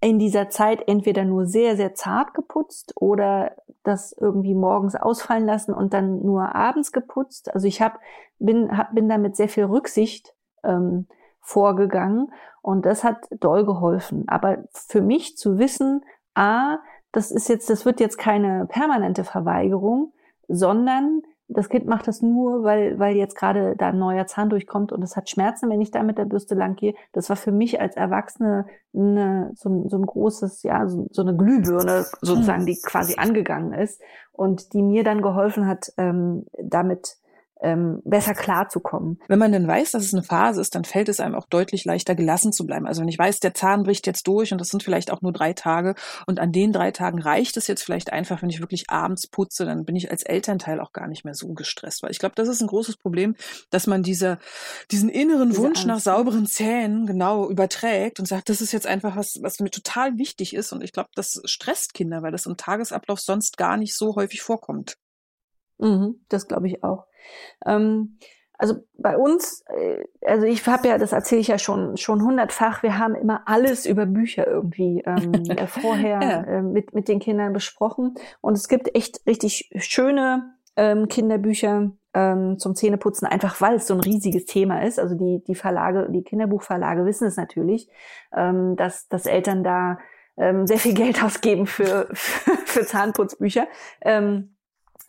[0.00, 5.72] in dieser Zeit entweder nur sehr, sehr zart geputzt oder das irgendwie morgens ausfallen lassen
[5.72, 7.54] und dann nur abends geputzt.
[7.54, 8.00] Also ich hab,
[8.38, 11.06] bin, hab, bin da mit sehr viel Rücksicht ähm,
[11.40, 12.32] vorgegangen
[12.62, 14.24] und das hat doll geholfen.
[14.26, 16.04] Aber für mich zu wissen,
[16.34, 16.78] a,
[17.12, 20.12] das ist jetzt, das wird jetzt keine permanente Verweigerung,
[20.48, 24.90] sondern das Kind macht das nur, weil, weil jetzt gerade da ein neuer Zahn durchkommt
[24.90, 26.94] und es hat Schmerzen, wenn ich da mit der Bürste lang gehe.
[27.12, 31.36] Das war für mich als Erwachsene eine, so, so ein großes, ja, so, so eine
[31.36, 34.00] Glühbirne sozusagen, die quasi angegangen ist
[34.32, 37.16] und die mir dann geholfen hat, ähm, damit
[37.60, 39.18] ähm, besser klarzukommen.
[39.28, 41.84] Wenn man dann weiß, dass es eine Phase ist, dann fällt es einem auch deutlich
[41.84, 42.86] leichter, gelassen zu bleiben.
[42.86, 45.32] Also wenn ich weiß, der Zahn bricht jetzt durch und das sind vielleicht auch nur
[45.32, 45.94] drei Tage
[46.26, 49.64] und an den drei Tagen reicht es jetzt vielleicht einfach, wenn ich wirklich abends putze,
[49.64, 52.02] dann bin ich als Elternteil auch gar nicht mehr so gestresst.
[52.02, 53.36] Weil ich glaube, das ist ein großes Problem,
[53.70, 54.38] dass man diese,
[54.90, 55.86] diesen inneren Diese Wunsch Angst.
[55.86, 60.18] nach sauberen Zähnen genau überträgt und sagt, das ist jetzt einfach was, was mir total
[60.18, 60.72] wichtig ist.
[60.72, 64.42] Und ich glaube, das stresst Kinder, weil das im Tagesablauf sonst gar nicht so häufig
[64.42, 64.96] vorkommt.
[65.78, 67.06] Mhm, das glaube ich auch.
[67.64, 68.18] Ähm,
[68.58, 72.82] also bei uns, äh, also ich habe ja, das erzähle ich ja schon schon hundertfach,
[72.82, 76.42] wir haben immer alles über Bücher irgendwie ähm, äh, vorher ja.
[76.42, 78.14] äh, mit, mit den Kindern besprochen.
[78.40, 83.94] Und es gibt echt richtig schöne ähm, Kinderbücher ähm, zum Zähneputzen, einfach weil es so
[83.94, 84.98] ein riesiges Thema ist.
[84.98, 87.88] Also die, die Verlage, die Kinderbuchverlage wissen es natürlich,
[88.34, 89.98] ähm, dass, dass Eltern da
[90.38, 93.66] ähm, sehr viel Geld ausgeben für, für, für Zahnputzbücher.
[94.00, 94.55] Ähm,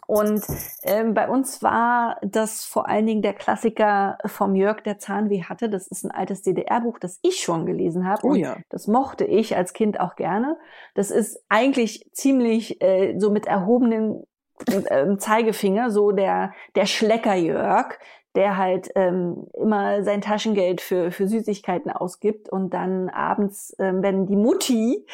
[0.07, 0.41] und
[0.83, 5.69] ähm, bei uns war das vor allen Dingen der Klassiker vom Jörg, der Zahnweh hatte.
[5.69, 8.25] Das ist ein altes DDR-Buch, das ich schon gelesen habe.
[8.25, 8.55] Oh ja.
[8.69, 10.57] Das mochte ich als Kind auch gerne.
[10.95, 14.23] Das ist eigentlich ziemlich äh, so mit erhobenen
[14.65, 17.99] äh, Zeigefinger, so der, der Schlecker-Jörg,
[18.35, 24.27] der halt ähm, immer sein Taschengeld für, für Süßigkeiten ausgibt und dann abends, ähm, wenn
[24.27, 25.05] die Mutti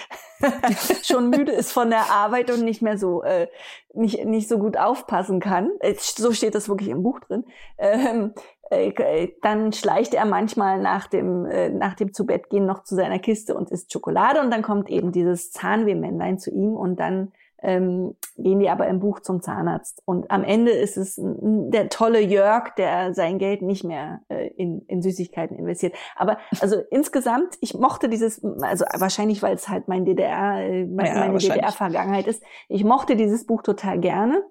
[1.03, 3.47] schon müde ist von der Arbeit und nicht mehr so äh,
[3.93, 7.45] nicht, nicht so gut aufpassen kann, äh, so steht das wirklich im Buch drin,
[7.77, 8.33] ähm,
[8.73, 13.19] äh, äh, dann schleicht er manchmal nach dem, äh, nach dem Zubettgehen noch zu seiner
[13.19, 17.31] Kiste und isst Schokolade und dann kommt eben dieses Zahnwehmännlein zu ihm und dann
[17.63, 20.01] ähm, gehen die aber im Buch zum Zahnarzt.
[20.05, 24.81] Und am Ende ist es der tolle Jörg, der sein Geld nicht mehr äh, in,
[24.87, 25.95] in Süßigkeiten investiert.
[26.15, 31.09] Aber also insgesamt, ich mochte dieses, also wahrscheinlich, weil es halt mein DDR, äh, meine,
[31.09, 34.43] ja, meine DDR-Vergangenheit ist, ich mochte dieses Buch total gerne.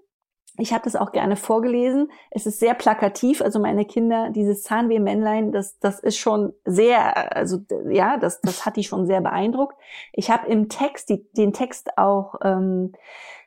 [0.59, 2.11] Ich habe das auch gerne vorgelesen.
[2.31, 3.41] Es ist sehr plakativ.
[3.41, 8.77] Also meine Kinder, dieses Zahnweh-Männlein, das, das ist schon sehr, also ja, das, das hat
[8.77, 9.77] die schon sehr beeindruckt.
[10.13, 12.93] Ich habe im Text, die, den Text auch ähm,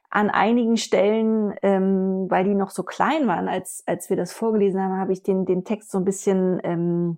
[0.09, 4.81] an einigen Stellen, ähm, weil die noch so klein waren, als, als wir das vorgelesen
[4.81, 7.17] haben, habe ich den, den Text so ein bisschen, ähm,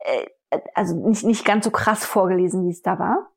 [0.00, 0.26] äh,
[0.74, 3.30] also nicht, nicht ganz so krass vorgelesen, wie es da war.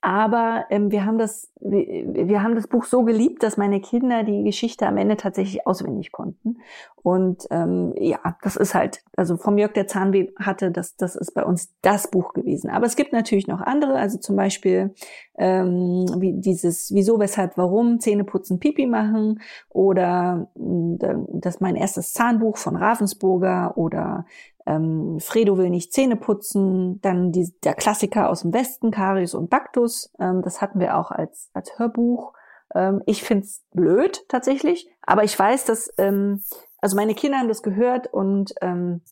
[0.00, 4.22] Aber ähm, wir haben das, wir, wir haben das Buch so geliebt, dass meine Kinder
[4.22, 6.58] die Geschichte am Ende tatsächlich auswendig konnten.
[7.02, 11.34] Und ähm, ja, das ist halt, also vom Jörg der Zahnweh hatte, das, das ist
[11.34, 12.70] bei uns das Buch gewesen.
[12.70, 14.94] Aber es gibt natürlich noch andere, also zum Beispiel
[15.38, 22.12] ähm, wie dieses Wieso, weshalb, warum, Zähne putzen, Pipi machen oder äh, das mein erstes
[22.12, 24.26] Zahnbuch von Ravensburger oder
[24.66, 29.48] ähm, Fredo will nicht Zähne putzen, dann die, der Klassiker aus dem Westen, Karius und
[29.48, 32.32] Baktus, ähm, das hatten wir auch als, als Hörbuch.
[32.74, 36.42] Ähm, ich find's blöd tatsächlich, aber ich weiß, dass, ähm,
[36.78, 39.02] also meine Kinder haben das gehört und ähm,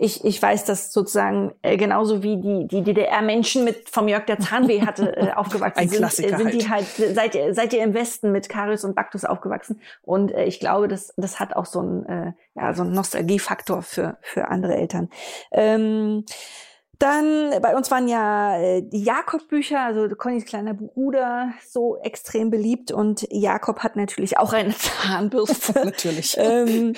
[0.00, 4.38] ich, ich weiß, dass sozusagen äh, genauso wie die, die DDR-Menschen mit vom Jörg der
[4.38, 7.82] Zahnweh hatte äh, aufgewachsen Ein sind, Klassiker äh, sind die halt, seid ihr, seid ihr
[7.82, 9.80] im Westen mit Karius und Baktus aufgewachsen.
[10.02, 13.82] Und äh, ich glaube, das, das hat auch so ein, äh, ja, so ein Nostalgiefaktor
[13.82, 15.10] für, für andere Eltern.
[15.50, 16.24] Ähm,
[16.98, 22.90] dann, bei uns waren ja äh, die Jakob-Bücher, also Connys kleiner Bruder, so extrem beliebt
[22.90, 25.72] und Jakob hat natürlich auch eine Zahnbürste.
[25.84, 26.36] natürlich.
[26.38, 26.94] ähm,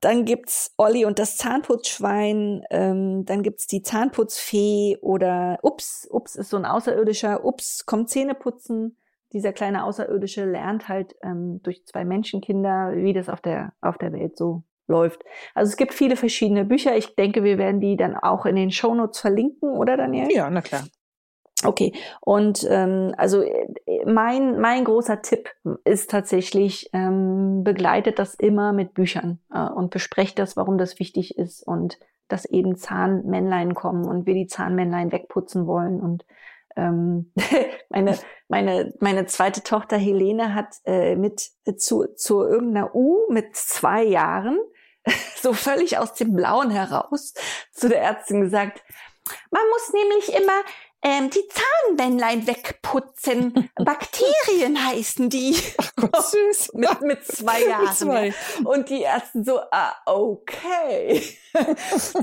[0.00, 6.48] dann gibt's Olli und das Zahnputzschwein, ähm, dann gibt's die Zahnputzfee oder Ups, Ups ist
[6.48, 8.96] so ein Außerirdischer, Ups, kommt Zähne putzen.
[9.34, 14.12] Dieser kleine Außerirdische lernt halt ähm, durch zwei Menschenkinder, wie das auf der, auf der
[14.12, 15.24] Welt so läuft.
[15.54, 16.96] Also es gibt viele verschiedene Bücher.
[16.96, 20.30] Ich denke, wir werden die dann auch in den Shownotes verlinken, oder Daniel?
[20.30, 20.84] Ja, na klar.
[21.62, 23.66] Okay, und ähm, also äh,
[24.04, 25.50] mein, mein großer Tipp
[25.84, 31.38] ist tatsächlich, ähm, begleitet das immer mit Büchern äh, und besprecht das, warum das wichtig
[31.38, 36.00] ist und dass eben Zahnmännlein kommen und wir die Zahnmännlein wegputzen wollen.
[36.00, 36.24] Und
[36.76, 37.32] ähm,
[37.88, 38.18] meine,
[38.48, 44.04] meine, meine zweite Tochter Helene hat äh, mit äh, zu, zu irgendeiner U mit zwei
[44.04, 44.58] Jahren
[45.40, 47.34] so völlig aus dem Blauen heraus
[47.72, 48.82] zu der Ärztin gesagt,
[49.50, 50.62] man muss nämlich immer
[51.04, 53.70] ähm, die Zahnbändlein wegputzen.
[53.76, 55.56] Bakterien heißen die.
[55.78, 56.72] Ach Gott, süß.
[56.74, 57.84] mit, mit zwei Jahren.
[57.84, 58.34] Mit zwei.
[58.64, 61.22] Und die Ärzte so, ah, okay.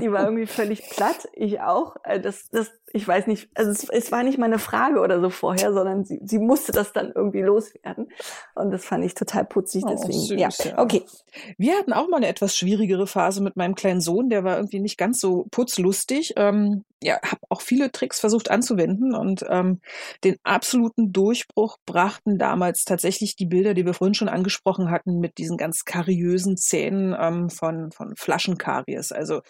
[0.00, 1.28] die war irgendwie völlig platt.
[1.32, 1.96] Ich auch.
[2.02, 5.20] Äh, das, das, ich weiß nicht, also es, es war nicht mal eine Frage oder
[5.20, 8.08] so vorher, sondern sie, sie musste das dann irgendwie loswerden.
[8.54, 9.84] Und das fand ich total putzig.
[9.84, 10.78] Oh, deswegen, oh, süß, ja.
[10.78, 11.04] Okay.
[11.56, 14.28] Wir hatten auch mal eine etwas schwierigere Phase mit meinem kleinen Sohn.
[14.28, 16.34] Der war irgendwie nicht ganz so putzlustig.
[16.36, 19.80] Ähm, ja, habe auch viele Tricks versucht anzuwenden und ähm,
[20.22, 25.38] den absoluten Durchbruch brachten damals tatsächlich die Bilder, die wir vorhin schon angesprochen hatten, mit
[25.38, 29.10] diesen ganz kariösen Zähnen ähm, von, von Flaschenkaries.
[29.10, 29.40] Also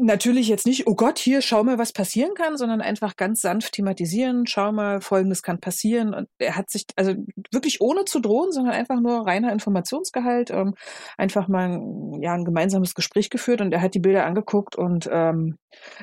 [0.00, 3.72] Natürlich jetzt nicht, oh Gott, hier, schau mal, was passieren kann, sondern einfach ganz sanft
[3.72, 6.14] thematisieren, schau mal, folgendes kann passieren.
[6.14, 7.14] Und er hat sich, also
[7.50, 10.74] wirklich ohne zu drohen, sondern einfach nur reiner Informationsgehalt, ähm,
[11.16, 15.08] einfach mal ein, ja, ein gemeinsames Gespräch geführt und er hat die Bilder angeguckt und
[15.10, 15.56] ähm,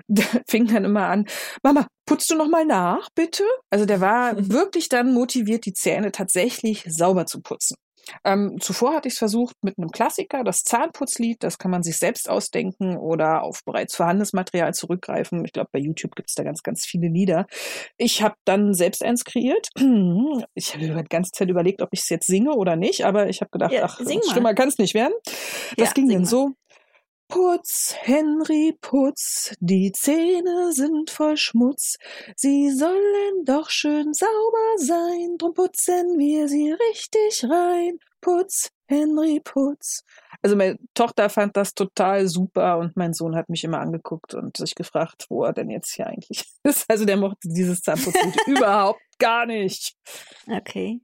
[0.49, 1.25] fing dann immer an,
[1.63, 3.45] Mama, putzt du noch mal nach, bitte?
[3.69, 7.75] Also der war wirklich dann motiviert, die Zähne tatsächlich sauber zu putzen.
[8.23, 11.97] Ähm, zuvor hatte ich es versucht mit einem Klassiker, das Zahnputzlied, das kann man sich
[11.97, 15.43] selbst ausdenken oder auf bereits vorhandenes Material zurückgreifen.
[15.45, 17.45] Ich glaube, bei YouTube gibt es da ganz, ganz viele Lieder.
[17.97, 19.69] Ich habe dann selbst eins kreiert.
[20.53, 23.41] Ich habe die ganze Zeit überlegt, ob ich es jetzt singe oder nicht, aber ich
[23.41, 25.13] habe gedacht, ja, ach, schlimmer kann es nicht werden.
[25.77, 26.51] Das ja, ging dann so.
[27.27, 31.95] Putz, Henry, putz, die Zähne sind voll Schmutz,
[32.35, 37.97] sie sollen doch schön sauber sein, drum putzen wir sie richtig rein.
[38.21, 40.03] Putz, Henry, putz.
[40.43, 44.57] Also meine Tochter fand das total super und mein Sohn hat mich immer angeguckt und
[44.57, 46.85] sich gefragt, wo er denn jetzt hier eigentlich ist.
[46.87, 49.95] Also der mochte dieses Zahnputzlied überhaupt gar nicht.
[50.47, 51.01] Okay.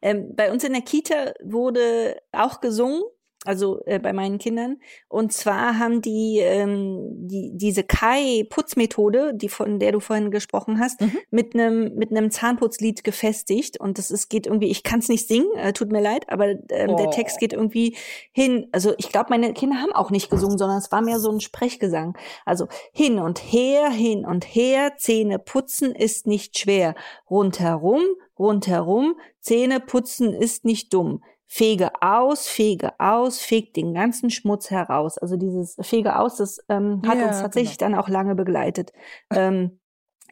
[0.00, 3.02] Ähm, bei uns in der Kita wurde auch gesungen
[3.44, 4.78] also äh, bei meinen Kindern.
[5.08, 11.00] Und zwar haben die, ähm, die diese Kai-Putzmethode, die von der du vorhin gesprochen hast,
[11.00, 11.18] mhm.
[11.30, 13.78] mit einem mit einem Zahnputzlied gefestigt.
[13.78, 16.48] Und das ist geht irgendwie, ich kann es nicht singen, äh, tut mir leid, aber
[16.70, 16.96] ähm, oh.
[16.96, 17.96] der Text geht irgendwie
[18.32, 18.68] hin.
[18.72, 21.40] Also ich glaube, meine Kinder haben auch nicht gesungen, sondern es war mehr so ein
[21.40, 22.16] Sprechgesang.
[22.44, 26.94] Also hin und her, hin und her, Zähne putzen ist nicht schwer.
[27.30, 28.02] Rundherum,
[28.38, 35.16] rundherum, Zähne putzen ist nicht dumm fege aus, fege aus, fegt den ganzen Schmutz heraus.
[35.18, 37.92] Also dieses fege aus, das ähm, hat ja, uns tatsächlich genau.
[37.92, 38.92] dann auch lange begleitet.
[39.30, 39.78] ähm,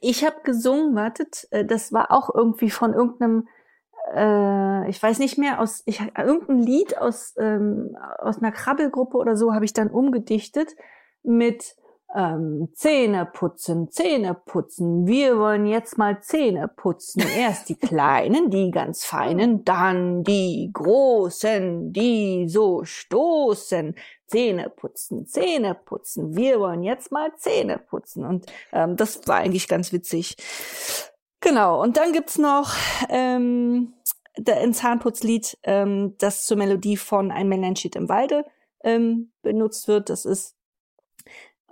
[0.01, 3.49] ich habe gesungen, wartet, äh, das war auch irgendwie von irgendeinem,
[4.15, 9.37] äh, ich weiß nicht mehr, aus ich, irgendein Lied aus ähm, aus einer Krabbelgruppe oder
[9.37, 10.75] so habe ich dann umgedichtet
[11.23, 11.77] mit
[12.15, 15.07] ähm, Zähne putzen, Zähne putzen.
[15.07, 17.23] Wir wollen jetzt mal Zähne putzen.
[17.37, 23.97] Erst die kleinen, die ganz feinen, dann die großen, die so stoßen.
[24.27, 26.37] Zähne putzen, Zähne putzen.
[26.37, 28.25] Wir wollen jetzt mal Zähne putzen.
[28.25, 30.37] Und ähm, das war eigentlich ganz witzig.
[31.41, 31.83] Genau.
[31.83, 32.73] Und dann gibt's noch
[33.11, 33.95] ähm,
[34.49, 38.45] ein Zahnputzlied, ähm, das zur Melodie von Ein Männlein steht im Walde
[38.83, 40.11] ähm, benutzt wird.
[40.11, 40.57] Das ist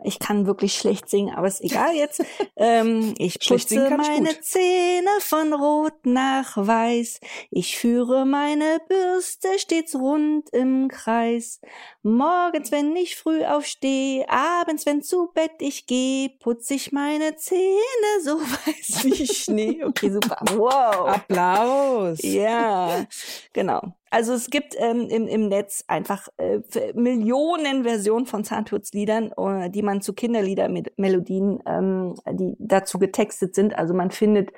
[0.04, 2.24] ich kann wirklich schlecht singen, aber ist egal jetzt.
[2.56, 7.20] ähm, ich putze meine Zähne von rot nach weiß.
[7.50, 11.60] Ich führe meine Bürste stets rund im Kreis.
[12.02, 17.78] Morgens, wenn ich früh aufstehe, abends, wenn zu Bett ich gehe, putze ich meine Zähne
[18.22, 19.84] so weiß wie Schnee.
[19.84, 20.38] Okay, super.
[20.52, 21.08] Wow.
[21.08, 22.18] Applaus.
[22.22, 23.06] Ja,
[23.52, 23.94] genau.
[24.12, 26.60] Also es gibt ähm, im, im Netz einfach äh,
[26.92, 33.74] Millionen Versionen von Zahnputzliedern, äh, die man zu Kinderliedermelodien, ähm, die dazu getextet sind.
[33.74, 34.52] Also man findet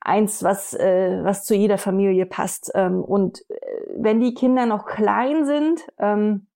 [0.00, 2.72] eins, was, äh, was zu jeder Familie passt.
[2.74, 3.56] Ähm, und äh,
[3.94, 6.46] wenn die Kinder noch klein sind, ähm,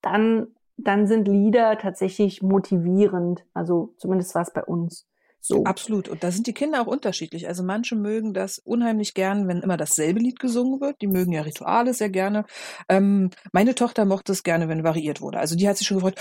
[0.00, 0.46] dann,
[0.78, 3.44] dann sind Lieder tatsächlich motivierend.
[3.52, 5.06] Also zumindest war es bei uns.
[5.46, 5.62] So.
[5.64, 6.08] Absolut.
[6.08, 7.46] Und da sind die Kinder auch unterschiedlich.
[7.46, 11.00] Also manche mögen das unheimlich gern, wenn immer dasselbe Lied gesungen wird.
[11.02, 12.44] Die mögen ja Rituale sehr gerne.
[12.88, 15.38] Ähm, meine Tochter mochte es gerne, wenn variiert wurde.
[15.38, 16.18] Also die hat sich schon gefreut,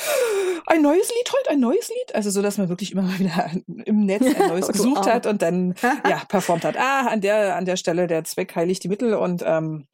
[0.67, 2.15] ein neues Lied heute, ein neues Lied.
[2.15, 3.49] Also so, dass man wirklich immer mal wieder
[3.85, 5.75] im Netz ein neues gesucht hat und dann
[6.09, 6.77] ja performt hat.
[6.77, 9.87] Ah, an der an der Stelle der Zweck heiligt die Mittel und ähm,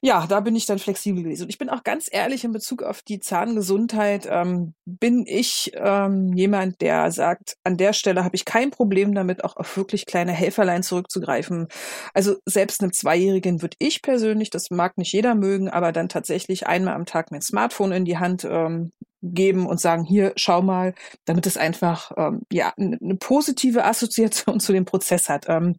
[0.00, 1.44] ja, da bin ich dann flexibel gewesen.
[1.44, 4.26] Und ich bin auch ganz ehrlich in Bezug auf die Zahngesundheit.
[4.28, 9.44] Ähm, bin ich ähm, jemand, der sagt, an der Stelle habe ich kein Problem damit,
[9.44, 11.68] auch auf wirklich kleine Helferlein zurückzugreifen.
[12.14, 16.66] Also selbst einem Zweijährigen würde ich persönlich, das mag nicht jeder mögen, aber dann tatsächlich
[16.66, 20.94] einmal am Tag mein Smartphone in die Hand ähm, geben und sagen, hier, schau mal,
[21.24, 25.46] damit es einfach ähm, ja eine positive Assoziation zu dem Prozess hat.
[25.48, 25.76] Ähm,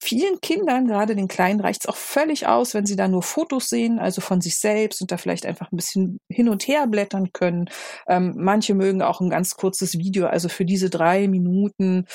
[0.00, 3.68] vielen Kindern, gerade den Kleinen, reicht es auch völlig aus, wenn sie da nur Fotos
[3.68, 7.32] sehen, also von sich selbst und da vielleicht einfach ein bisschen hin und her blättern
[7.32, 7.70] können.
[8.08, 12.06] Ähm, manche mögen auch ein ganz kurzes Video, also für diese drei Minuten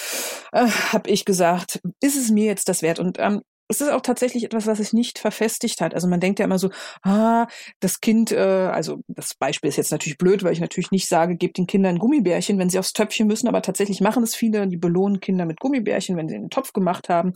[0.52, 3.00] äh, habe ich gesagt, ist es mir jetzt das wert?
[3.00, 5.94] Und ähm, es ist auch tatsächlich etwas, was sich nicht verfestigt hat.
[5.94, 6.70] Also man denkt ja immer so,
[7.04, 7.48] ah,
[7.80, 11.36] das Kind, äh, also das Beispiel ist jetzt natürlich blöd, weil ich natürlich nicht sage,
[11.36, 14.78] gebt den Kindern Gummibärchen, wenn sie aufs Töpfchen müssen, aber tatsächlich machen das viele, die
[14.78, 17.34] belohnen Kinder mit Gummibärchen, wenn sie den Topf gemacht haben.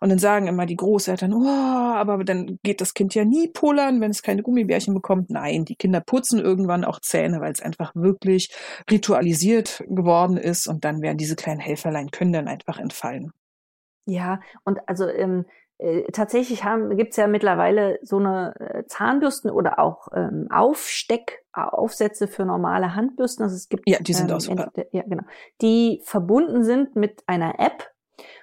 [0.00, 4.00] Und dann sagen immer die Großeltern, oh, aber dann geht das Kind ja nie pullern,
[4.00, 5.30] wenn es keine Gummibärchen bekommt.
[5.30, 8.54] Nein, die Kinder putzen irgendwann auch Zähne, weil es einfach wirklich
[8.90, 13.32] ritualisiert geworden ist und dann werden diese kleinen Helferlein können dann einfach entfallen.
[14.06, 15.44] Ja, und also ähm,
[15.82, 22.44] äh, tatsächlich haben, gibt's ja mittlerweile so eine äh, Zahnbürsten oder auch ähm, Aufsteckaufsätze für
[22.44, 23.42] normale Handbürsten.
[23.42, 24.70] Also es gibt ja, die sind ähm, auch super.
[24.92, 25.24] Ja, genau,
[25.60, 27.90] die verbunden sind mit einer App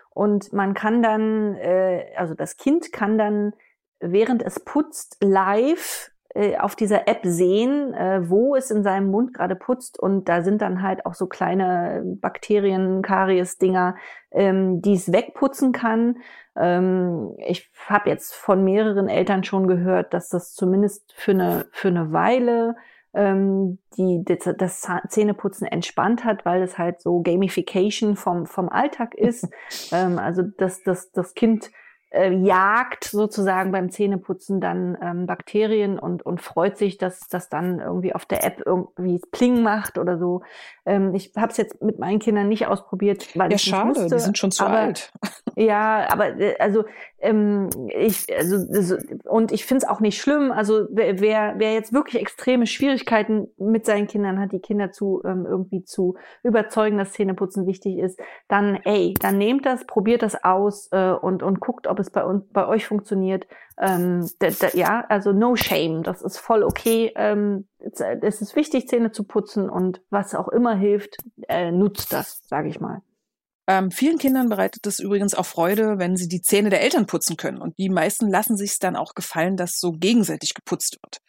[0.09, 3.53] und man kann dann, äh, also das Kind kann dann
[3.99, 6.18] während es putzt live äh,
[6.59, 9.99] auf dieser App sehen, äh, wo es in seinem Mund gerade putzt.
[9.99, 13.95] Und da sind dann halt auch so kleine Bakterien, Karies-Dinger,
[14.31, 16.17] ähm, die es wegputzen kann.
[16.55, 21.87] Ähm, ich habe jetzt von mehreren Eltern schon gehört, dass das zumindest für eine, für
[21.87, 22.75] eine Weile
[23.13, 29.15] ähm, die, das, das Zähneputzen entspannt hat, weil es halt so Gamification vom, vom Alltag
[29.15, 29.47] ist.
[29.91, 31.71] ähm, also dass das, das Kind
[32.11, 37.79] äh, jagt sozusagen beim Zähneputzen dann ähm, Bakterien und, und freut sich, dass das dann
[37.79, 40.41] irgendwie auf der App irgendwie Pling macht oder so.
[40.85, 43.99] Ähm, ich habe es jetzt mit meinen Kindern nicht ausprobiert, weil ja, ich schade, nicht
[43.99, 45.11] musste, die sind schon zu aber, alt.
[45.55, 46.85] Ja, aber äh, also
[47.19, 50.53] ähm, ich also und ich finde es auch nicht schlimm.
[50.53, 55.45] Also wer, wer jetzt wirklich extreme Schwierigkeiten mit seinen Kindern hat, die Kinder zu ähm,
[55.45, 60.87] irgendwie zu überzeugen, dass Zähneputzen wichtig ist, dann ey, dann nehmt das, probiert das aus
[60.91, 63.45] äh, und und guckt, ob es bei uns bei euch funktioniert.
[63.77, 67.11] Ähm, da, da, ja, also no shame, das ist voll okay.
[67.15, 72.41] Ähm, es ist wichtig, Zähne zu putzen und was auch immer hilft, äh, nutzt das,
[72.47, 73.01] sage ich mal.
[73.69, 77.37] Ähm, vielen Kindern bereitet es übrigens auch Freude, wenn sie die Zähne der Eltern putzen
[77.37, 77.61] können.
[77.61, 81.21] Und die meisten lassen sich es dann auch gefallen, dass so gegenseitig geputzt wird.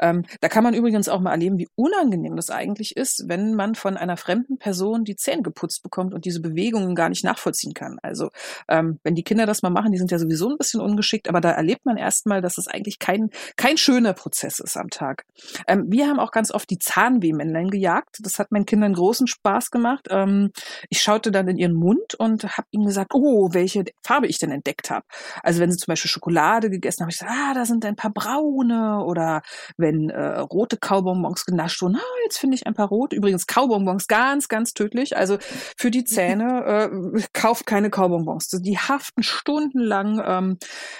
[0.00, 3.74] Ähm, da kann man übrigens auch mal erleben, wie unangenehm das eigentlich ist, wenn man
[3.74, 7.98] von einer fremden Person die Zähne geputzt bekommt und diese Bewegungen gar nicht nachvollziehen kann.
[8.02, 8.30] Also
[8.68, 11.40] ähm, wenn die Kinder das mal machen, die sind ja sowieso ein bisschen ungeschickt, aber
[11.40, 15.24] da erlebt man erstmal, dass es eigentlich kein, kein schöner Prozess ist am Tag.
[15.68, 18.18] Ähm, wir haben auch ganz oft die Zahnwehmännlein gejagt.
[18.22, 20.08] Das hat meinen Kindern großen Spaß gemacht.
[20.10, 20.50] Ähm,
[20.88, 24.50] ich schaute dann in ihren Mund und habe ihnen gesagt, oh, welche Farbe ich denn
[24.50, 25.04] entdeckt habe.
[25.42, 28.12] Also wenn sie zum Beispiel Schokolade gegessen haben, ich gesagt, ah, da sind ein paar
[28.12, 29.42] braune oder
[29.76, 31.96] wenn äh, rote Kaubonbons genascht wurden.
[31.96, 33.12] Ah, jetzt finde ich ein paar rot.
[33.12, 35.16] Übrigens Kaubonbons ganz, ganz tödlich.
[35.16, 35.38] Also
[35.76, 38.48] für die Zähne äh, kauft keine Kaubonbons.
[38.48, 40.22] Die haften stundenlang.
[40.24, 40.58] Ähm,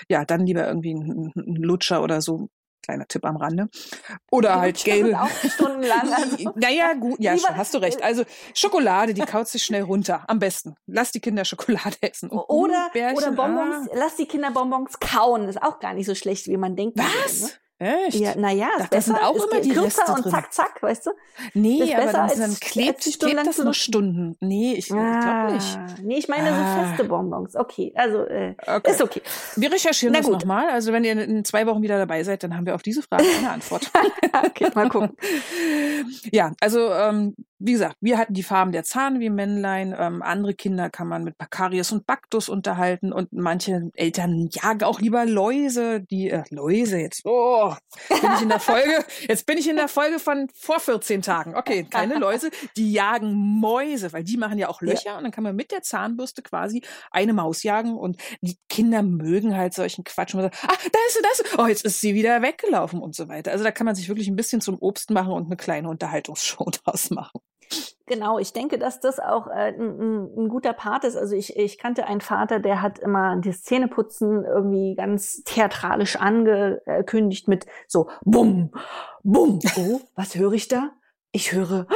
[0.09, 2.49] ja, dann lieber irgendwie ein, ein Lutscher oder so
[2.91, 3.69] kleiner Tipp am Rande.
[4.31, 5.21] Oder halt gelbe.
[5.21, 6.01] Auch stundenlang.
[6.11, 6.53] Also.
[6.57, 8.03] naja, gut, ja, Lieber, hast du recht.
[8.03, 8.25] Also
[8.55, 10.25] Schokolade, die kaut sich schnell runter.
[10.27, 10.75] Am besten.
[10.87, 12.31] Lass die Kinder Schokolade essen.
[12.31, 13.95] Und oder, oder Bonbons, ah.
[13.95, 15.49] lass die Kinder Bonbons kauen.
[15.49, 16.99] ist auch gar nicht so schlecht, wie man denkt.
[16.99, 17.59] Was?
[17.81, 18.17] Echt?
[18.17, 20.33] Ja, naja, das, das sind auch immer die Reste und drin.
[20.33, 21.13] zack, zack, weißt du?
[21.55, 24.37] Nee, aber dann, dann klebt, klebt das noch Stunden.
[24.41, 26.03] Nee, ich, ah, ich glaube nicht.
[26.03, 26.83] Nee, ich meine ah.
[26.83, 27.57] so feste Bonbons.
[27.57, 28.91] Okay, also äh, okay.
[28.91, 29.23] ist okay.
[29.57, 30.69] Wir recherchieren Na das nochmal.
[30.69, 33.25] Also wenn ihr in zwei Wochen wieder dabei seid, dann haben wir auf diese Frage
[33.39, 33.91] eine Antwort.
[34.45, 35.17] okay, mal gucken.
[36.33, 39.95] ja, also ähm, wie gesagt, wir hatten die Farben der Zahn wie Männlein.
[39.99, 45.01] Ähm, andere Kinder kann man mit Bacarius und Bactus unterhalten und manche Eltern jagen auch
[45.01, 46.01] lieber Läuse.
[46.01, 47.23] Die äh, Läuse jetzt.
[47.25, 47.70] Oh,
[48.09, 49.05] bin ich in der Folge.
[49.29, 51.57] Jetzt bin ich in der Folge von vor 14 Tagen.
[51.57, 52.51] Okay, keine Läuse.
[52.77, 55.17] Die jagen Mäuse, weil die machen ja auch Löcher ja.
[55.19, 59.57] und dann kann man mit der Zahnbürste quasi eine Maus jagen und die Kinder mögen
[59.57, 60.35] halt solchen Quatsch.
[60.35, 61.59] Und man sagt, ah, da ist sie, da ist sie.
[61.59, 63.51] Oh, jetzt ist sie wieder weggelaufen und so weiter.
[63.53, 66.71] Also da kann man sich wirklich ein bisschen zum Obst machen und eine kleine Unterhaltungsshow
[66.71, 67.41] draus machen.
[68.11, 71.17] Genau, ich denke, dass das auch äh, ein, ein, guter Part ist.
[71.17, 77.47] Also ich, ich kannte einen Vater, der hat immer das Zähneputzen irgendwie ganz theatralisch angekündigt
[77.47, 78.73] mit so Bumm,
[79.23, 79.61] Bumm.
[79.77, 80.91] Oh, was höre ich da?
[81.31, 81.87] Ich höre,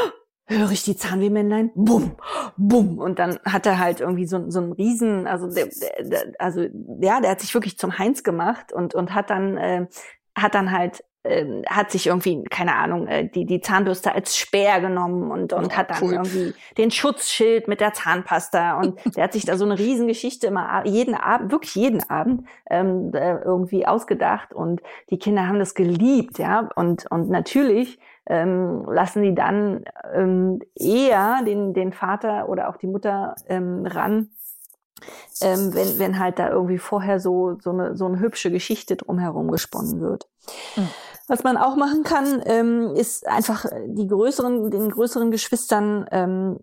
[0.47, 1.73] höre ich die Zahnwehmännlein?
[1.75, 2.17] Bumm,
[2.57, 2.99] Bumm.
[2.99, 5.69] Und dann hat er halt irgendwie so, so einen Riesen, also der,
[5.99, 6.61] der, also
[7.01, 9.89] ja, der hat sich wirklich zum Heinz gemacht und und hat dann äh,
[10.37, 14.81] hat dann halt äh, hat sich irgendwie, keine Ahnung, äh, die, die Zahnbürste als Speer
[14.81, 16.13] genommen und, und oh, hat dann cool.
[16.13, 20.85] irgendwie den Schutzschild mit der Zahnpasta und der hat sich da so eine Riesengeschichte immer
[20.87, 26.39] jeden Abend, wirklich jeden Abend ähm, äh, irgendwie ausgedacht und die Kinder haben das geliebt,
[26.39, 32.77] ja, und, und natürlich ähm, lassen die dann ähm, eher den, den Vater oder auch
[32.77, 34.31] die Mutter ähm, ran,
[35.41, 39.51] ähm, wenn, wenn halt da irgendwie vorher so, so, eine, so eine hübsche Geschichte drumherum
[39.51, 40.29] gesponnen wird.
[40.77, 40.89] Mhm.
[41.27, 46.59] Was man auch machen kann, ähm, ist einfach die größeren, den größeren Geschwistern, ähm,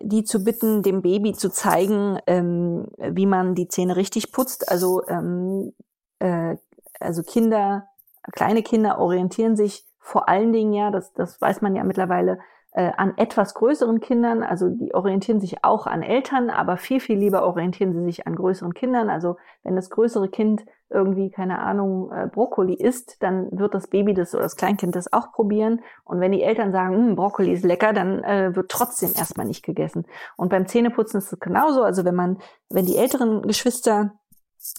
[0.00, 4.70] die zu bitten, dem Baby zu zeigen, ähm, wie man die Zähne richtig putzt.
[4.70, 5.72] Also, ähm,
[6.18, 6.56] äh,
[7.00, 7.88] also Kinder,
[8.32, 12.53] kleine Kinder orientieren sich vor allen Dingen ja, das, das weiß man ja mittlerweile, äh,
[12.80, 17.46] an etwas größeren Kindern, also die orientieren sich auch an Eltern, aber viel, viel lieber
[17.46, 19.10] orientieren sie sich an größeren Kindern.
[19.10, 24.14] Also wenn das größere Kind irgendwie, keine Ahnung, äh, Brokkoli isst, dann wird das Baby
[24.14, 25.82] das oder das Kleinkind das auch probieren.
[26.04, 29.64] Und wenn die Eltern sagen, hm, Brokkoli ist lecker, dann äh, wird trotzdem erstmal nicht
[29.64, 30.06] gegessen.
[30.36, 31.82] Und beim Zähneputzen ist es genauso.
[31.82, 32.38] Also wenn man,
[32.70, 34.14] wenn die älteren Geschwister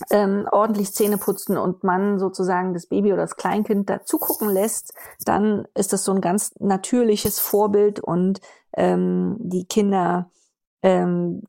[0.10, 4.94] ähm, ordentlich Zähne putzen und man sozusagen das Baby oder das Kleinkind dazu gucken lässt,
[5.26, 8.42] dann ist das so ein ganz natürliches Vorbild und
[8.74, 10.32] ähm, die Kinder,
[10.82, 11.44] ähm,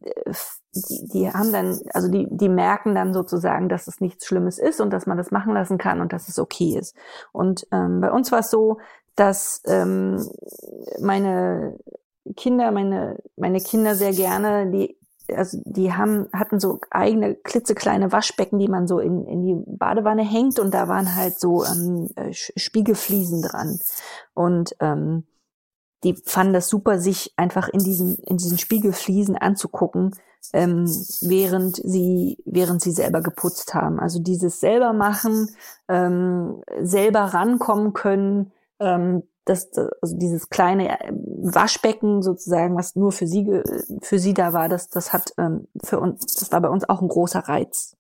[0.74, 4.80] die, die haben dann, also die, die merken dann sozusagen, dass es nichts Schlimmes ist
[4.80, 6.95] und dass man das machen lassen kann und dass es okay ist.
[7.32, 8.78] Und ähm, bei uns war es so,
[9.14, 10.28] dass ähm,
[11.01, 11.78] meine
[12.37, 14.99] Kinder, meine, meine Kinder sehr gerne die
[15.34, 20.22] also die haben, hatten so eigene klitzekleine Waschbecken, die man so in, in die Badewanne
[20.22, 23.78] hängt und da waren halt so ähm, äh, Spiegelfliesen dran.
[24.34, 25.24] Und ähm,
[26.04, 30.14] die fanden das super, sich einfach in diesen, in diesen Spiegelfliesen anzugucken,
[30.52, 30.84] ähm,
[31.22, 33.98] während sie, während sie selber geputzt haben.
[33.98, 35.50] Also dieses selber machen,
[35.88, 39.70] ähm, selber rankommen können, ähm, das,
[40.03, 43.47] also dieses kleine äh, Waschbecken sozusagen, was nur für sie
[44.03, 47.01] für sie da war, das das hat ähm, für uns, das war bei uns auch
[47.01, 47.97] ein großer Reiz.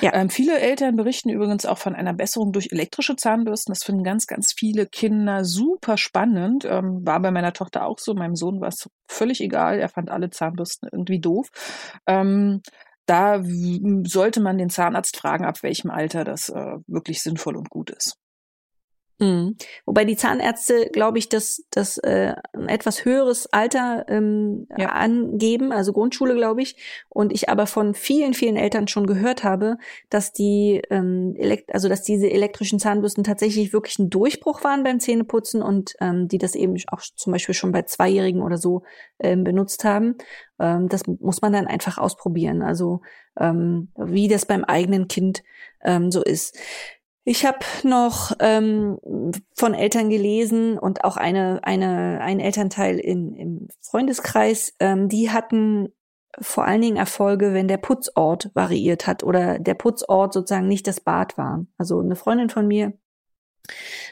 [0.00, 0.14] Ja.
[0.14, 3.72] Ähm, viele Eltern berichten übrigens auch von einer Besserung durch elektrische Zahnbürsten.
[3.72, 6.64] Das finden ganz, ganz viele Kinder super spannend.
[6.64, 8.14] Ähm, war bei meiner Tochter auch so.
[8.14, 9.78] Meinem Sohn war es völlig egal.
[9.78, 11.48] Er fand alle Zahnbürsten irgendwie doof.
[12.06, 12.62] Ähm,
[13.06, 13.42] da
[14.04, 18.16] sollte man den Zahnarzt fragen, ab welchem Alter das äh, wirklich sinnvoll und gut ist.
[19.18, 19.56] Mhm.
[19.86, 24.88] Wobei die Zahnärzte, glaube ich, das, das äh, ein etwas höheres Alter ähm, ja.
[24.88, 26.76] angeben, also Grundschule, glaube ich.
[27.08, 29.76] Und ich aber von vielen, vielen Eltern schon gehört habe,
[30.10, 34.98] dass die, ähm, elekt also dass diese elektrischen Zahnbürsten tatsächlich wirklich ein Durchbruch waren beim
[34.98, 38.82] Zähneputzen und ähm, die das eben auch zum Beispiel schon bei Zweijährigen oder so
[39.20, 40.16] ähm, benutzt haben.
[40.58, 42.62] Ähm, das muss man dann einfach ausprobieren.
[42.62, 43.00] Also
[43.38, 45.44] ähm, wie das beim eigenen Kind
[45.84, 46.58] ähm, so ist.
[47.26, 48.98] Ich habe noch ähm,
[49.54, 55.92] von Eltern gelesen und auch eine, eine, ein Elternteil in, im Freundeskreis, ähm, die hatten
[56.40, 61.00] vor allen Dingen Erfolge, wenn der Putzort variiert hat oder der Putzort sozusagen nicht das
[61.00, 61.64] Bad war.
[61.78, 62.92] Also eine Freundin von mir,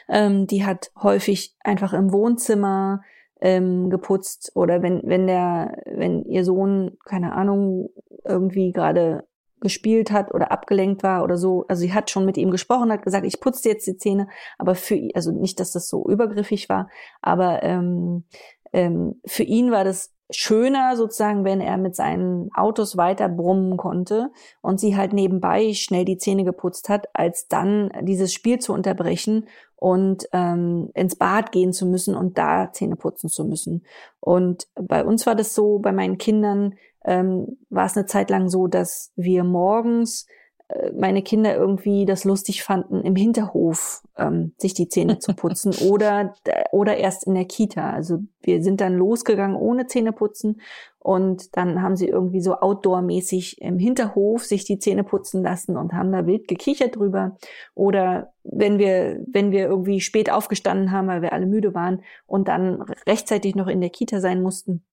[0.09, 3.03] ähm, die hat häufig einfach im Wohnzimmer
[3.41, 7.89] ähm, geputzt oder wenn wenn der wenn ihr Sohn keine Ahnung
[8.23, 9.27] irgendwie gerade
[9.63, 11.65] gespielt hat oder abgelenkt war oder so.
[11.67, 14.27] Also sie hat schon mit ihm gesprochen, hat gesagt, ich putze jetzt die Zähne,
[14.59, 16.89] aber für ihn, also nicht, dass das so übergriffig war,
[17.21, 18.25] aber ähm,
[18.73, 24.31] ähm, für ihn war das schöner sozusagen, wenn er mit seinen Autos weiter brummen konnte
[24.61, 29.47] und sie halt nebenbei schnell die Zähne geputzt hat, als dann dieses Spiel zu unterbrechen
[29.75, 33.85] und ähm, ins Bad gehen zu müssen und da Zähne putzen zu müssen.
[34.19, 38.49] Und bei uns war das so, bei meinen Kindern, ähm, war es eine Zeit lang
[38.49, 40.25] so, dass wir morgens
[40.69, 45.73] äh, meine Kinder irgendwie das lustig fanden, im Hinterhof ähm, sich die Zähne zu putzen
[45.89, 46.33] oder,
[46.71, 47.91] oder erst in der Kita.
[47.91, 50.61] Also wir sind dann losgegangen ohne Zähne putzen
[50.99, 55.93] und dann haben sie irgendwie so outdoor-mäßig im Hinterhof sich die Zähne putzen lassen und
[55.93, 57.37] haben da wild gekichert drüber.
[57.75, 62.47] Oder wenn wir, wenn wir irgendwie spät aufgestanden haben, weil wir alle müde waren und
[62.47, 64.85] dann rechtzeitig noch in der Kita sein mussten,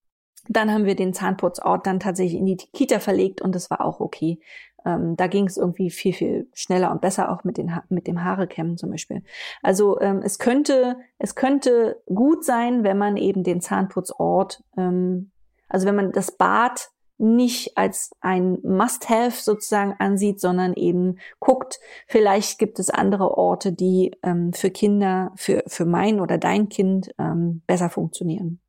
[0.49, 4.01] dann haben wir den Zahnputzort dann tatsächlich in die Kita verlegt und das war auch
[4.01, 4.41] okay.
[4.84, 8.07] Ähm, da ging es irgendwie viel, viel schneller und besser auch mit, den ha mit
[8.07, 9.22] dem Haarekämmen zum Beispiel.
[9.62, 15.30] Also ähm, es könnte, es könnte gut sein, wenn man eben den Zahnputzort, ähm,
[15.68, 22.59] also wenn man das Bad nicht als ein Must-Have sozusagen ansieht, sondern eben guckt, vielleicht
[22.59, 27.62] gibt es andere Orte, die ähm, für Kinder, für, für mein oder dein Kind ähm,
[27.66, 28.61] besser funktionieren.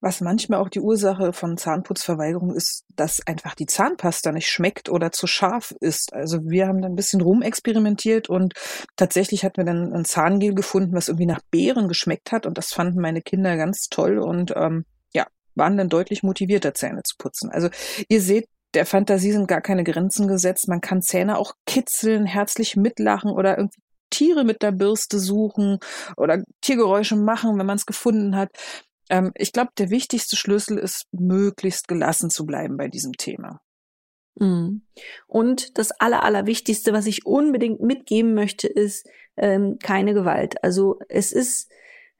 [0.00, 5.12] Was manchmal auch die Ursache von Zahnputzverweigerung ist, dass einfach die Zahnpasta nicht schmeckt oder
[5.12, 6.12] zu scharf ist.
[6.12, 8.54] Also wir haben da ein bisschen rumexperimentiert und
[8.96, 12.72] tatsächlich hatten wir dann ein Zahngel gefunden, was irgendwie nach Beeren geschmeckt hat und das
[12.72, 17.50] fanden meine Kinder ganz toll und ähm, ja, waren dann deutlich motivierter, Zähne zu putzen.
[17.50, 17.68] Also
[18.08, 20.68] ihr seht, der Fantasie sind gar keine Grenzen gesetzt.
[20.68, 25.78] Man kann Zähne auch kitzeln, herzlich mitlachen oder irgendwie Tiere mit der Bürste suchen
[26.16, 28.50] oder Tiergeräusche machen, wenn man es gefunden hat.
[29.10, 33.60] Ähm, ich glaube, der wichtigste Schlüssel ist, möglichst gelassen zu bleiben bei diesem Thema.
[34.36, 34.82] Mhm.
[35.26, 40.62] Und das Aller, Allerwichtigste, was ich unbedingt mitgeben möchte, ist ähm, keine Gewalt.
[40.62, 41.70] Also es ist,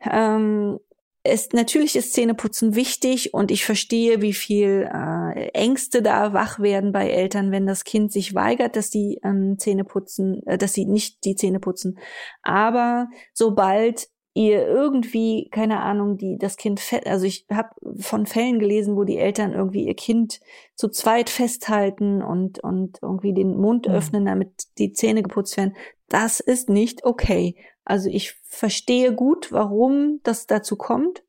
[0.01, 0.78] ähm,
[1.22, 6.93] es, natürlich ist Zähneputzen wichtig und ich verstehe, wie viel äh, Ängste da wach werden
[6.93, 10.85] bei Eltern, wenn das Kind sich weigert, dass die ähm, Zähne putzen, äh, dass sie
[10.85, 11.99] nicht die Zähne putzen.
[12.43, 17.70] Aber sobald ihr irgendwie, keine Ahnung, die das Kind, also ich habe
[18.01, 20.41] von Fällen gelesen, wo die Eltern irgendwie ihr Kind
[20.74, 23.95] zu zweit festhalten und und irgendwie den Mund mhm.
[23.95, 25.76] öffnen, damit die Zähne geputzt werden.
[26.09, 27.57] Das ist nicht okay.
[27.85, 31.22] Also ich verstehe gut, warum das dazu kommt,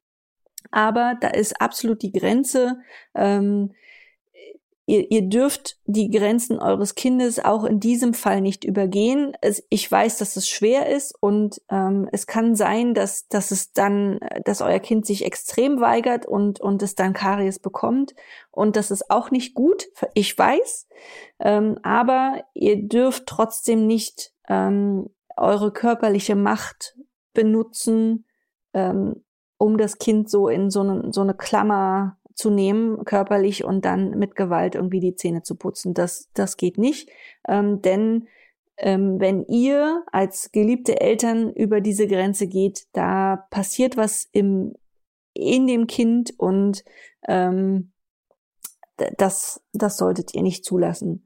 [0.72, 2.80] aber da ist absolut die Grenze.
[3.14, 3.74] Ähm,
[4.88, 9.36] Ihr, ihr dürft die Grenzen eures Kindes auch in diesem Fall nicht übergehen.
[9.42, 13.72] Es, ich weiß, dass es schwer ist und ähm, es kann sein, dass, dass es
[13.72, 18.14] dann, dass euer Kind sich extrem weigert und, und es dann Karies bekommt.
[18.52, 20.88] Und das ist auch nicht gut, ich weiß.
[21.40, 26.96] Ähm, aber ihr dürft trotzdem nicht ähm, eure körperliche Macht
[27.34, 28.26] benutzen,
[28.74, 29.24] ähm,
[29.58, 34.12] um das Kind so in so eine, so eine Klammer zu nehmen, körperlich und dann
[34.12, 35.94] mit Gewalt irgendwie die Zähne zu putzen.
[35.94, 37.10] Das, das geht nicht.
[37.48, 38.28] Ähm, denn
[38.78, 44.74] ähm, wenn ihr als geliebte Eltern über diese Grenze geht, da passiert was im,
[45.34, 46.84] in dem Kind und
[47.28, 47.92] ähm,
[49.18, 51.26] das, das solltet ihr nicht zulassen.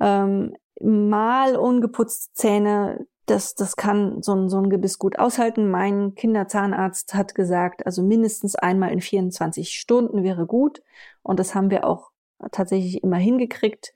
[0.00, 5.70] Ähm, mal ungeputzte Zähne das, das kann so ein, so ein Gebiss gut aushalten.
[5.70, 10.82] Mein Kinderzahnarzt hat gesagt, also mindestens einmal in 24 Stunden wäre gut.
[11.22, 12.10] Und das haben wir auch
[12.52, 13.92] tatsächlich immer hingekriegt.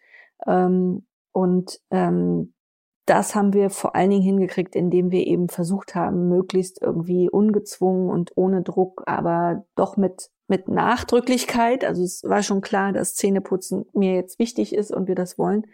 [0.47, 2.55] Ähm, und ähm,
[3.07, 8.11] das haben wir vor allen Dingen hingekriegt, indem wir eben versucht haben, möglichst irgendwie ungezwungen
[8.11, 11.85] und ohne Druck, aber doch mit mit Nachdrücklichkeit.
[11.85, 15.67] Also es war schon klar, dass Zähneputzen mir jetzt wichtig ist und wir das wollen,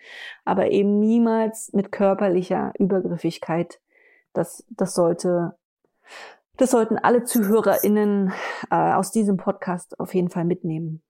[0.45, 3.81] aber eben niemals mit körperlicher Übergriffigkeit.
[4.33, 5.57] Das, das sollte,
[6.59, 8.33] das sollten alle ZuhörerInnen
[8.71, 11.03] äh, aus diesem Podcast auf jeden Fall mitnehmen.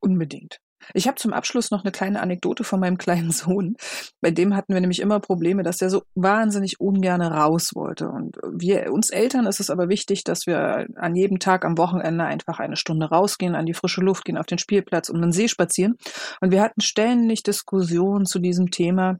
[0.00, 0.60] Unbedingt.
[0.94, 3.76] Ich habe zum Abschluss noch eine kleine Anekdote von meinem kleinen Sohn.
[4.20, 8.08] Bei dem hatten wir nämlich immer Probleme, dass er so wahnsinnig ungern raus wollte.
[8.08, 12.24] Und wir, uns Eltern ist es aber wichtig, dass wir an jedem Tag am Wochenende
[12.24, 15.48] einfach eine Stunde rausgehen, an die frische Luft gehen, auf den Spielplatz, um den See
[15.48, 15.96] spazieren.
[16.40, 19.18] Und wir hatten ständig Diskussionen zu diesem Thema.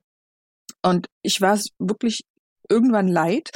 [0.82, 2.22] Und ich war es wirklich
[2.68, 3.50] irgendwann leid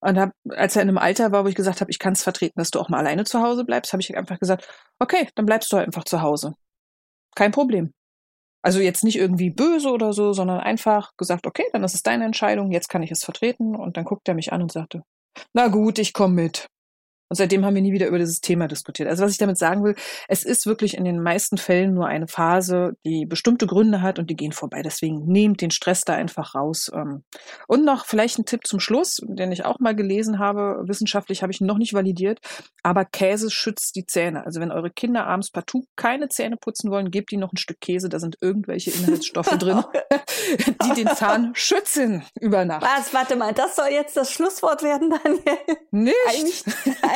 [0.00, 2.22] und hab, als er in einem Alter war, wo ich gesagt habe, ich kann es
[2.22, 5.46] vertreten, dass du auch mal alleine zu Hause bleibst, habe ich einfach gesagt, okay, dann
[5.46, 6.54] bleibst du halt einfach zu Hause
[7.40, 7.94] kein Problem.
[8.62, 12.26] Also jetzt nicht irgendwie böse oder so, sondern einfach gesagt, okay, dann ist es deine
[12.26, 13.74] Entscheidung, jetzt kann ich es vertreten.
[13.74, 15.02] Und dann guckt er mich an und sagte,
[15.54, 16.66] na gut, ich komme mit.
[17.30, 19.08] Und seitdem haben wir nie wieder über dieses Thema diskutiert.
[19.08, 19.94] Also was ich damit sagen will,
[20.26, 24.28] es ist wirklich in den meisten Fällen nur eine Phase, die bestimmte Gründe hat und
[24.28, 24.82] die gehen vorbei.
[24.82, 26.90] Deswegen nehmt den Stress da einfach raus.
[26.92, 27.22] Ähm.
[27.68, 30.82] Und noch vielleicht ein Tipp zum Schluss, den ich auch mal gelesen habe.
[30.88, 32.40] Wissenschaftlich habe ich ihn noch nicht validiert.
[32.82, 34.44] Aber Käse schützt die Zähne.
[34.44, 37.80] Also wenn eure Kinder abends partout keine Zähne putzen wollen, gebt ihnen noch ein Stück
[37.80, 38.08] Käse.
[38.08, 39.84] Da sind irgendwelche Inhaltsstoffe drin,
[40.84, 42.82] die den Zahn schützen über Nacht.
[42.82, 43.14] Was?
[43.14, 45.58] Warte mal, das soll jetzt das Schlusswort werden, Daniel?
[45.90, 46.16] Nicht?
[46.28, 46.64] Eigentlich,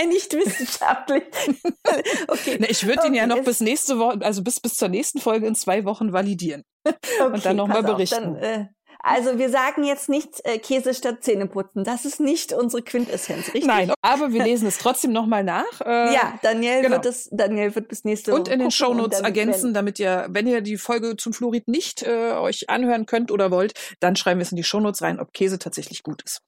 [0.06, 1.24] nicht wissenschaftlich.
[2.28, 2.56] okay.
[2.60, 5.20] Na, ich würde okay, ihn ja noch bis nächste Woche, also bis, bis zur nächsten
[5.20, 6.62] Folge in zwei Wochen validieren.
[6.86, 8.34] Okay, und dann nochmal berichten.
[8.34, 8.66] Dann, äh,
[9.06, 11.84] also wir sagen jetzt nicht äh, Käse statt Zähneputzen.
[11.84, 13.66] Das ist nicht unsere Quintessenz, richtig?
[13.66, 15.80] Nein, aber wir lesen es trotzdem nochmal nach.
[15.84, 16.96] Äh, ja, Daniel genau.
[16.96, 18.40] wird es, Daniel wird bis nächste Woche.
[18.40, 22.32] Und in den Shownotes ergänzen, damit ihr, wenn ihr die Folge zum Fluorid nicht äh,
[22.32, 25.58] euch anhören könnt oder wollt, dann schreiben wir es in die Shownotes rein, ob Käse
[25.58, 26.40] tatsächlich gut ist.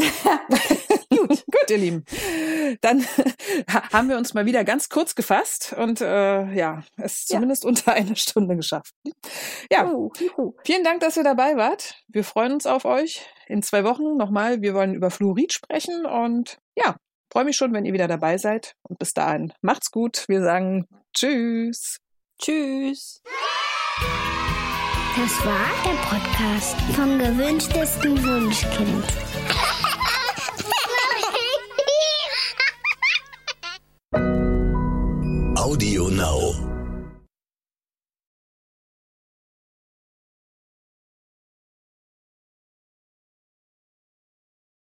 [1.16, 2.04] gut, gut, ihr Lieben.
[2.80, 3.04] Dann
[3.92, 7.36] haben wir uns mal wieder ganz kurz gefasst und äh, ja, es ja.
[7.36, 8.94] zumindest unter einer Stunde geschafft.
[9.70, 9.92] Ja,
[10.64, 12.02] vielen Dank, dass ihr dabei wart.
[12.08, 13.26] Wir freuen uns auf euch.
[13.46, 14.62] In zwei Wochen nochmal.
[14.62, 16.96] Wir wollen über Fluorid sprechen und ja,
[17.30, 18.74] freue mich schon, wenn ihr wieder dabei seid.
[18.82, 20.24] Und bis dahin, macht's gut.
[20.28, 21.98] Wir sagen Tschüss.
[22.40, 23.22] Tschüss.
[25.14, 29.04] Das war der Podcast vom gewünschtesten Wunschkind.
[35.62, 36.81] Audio Now.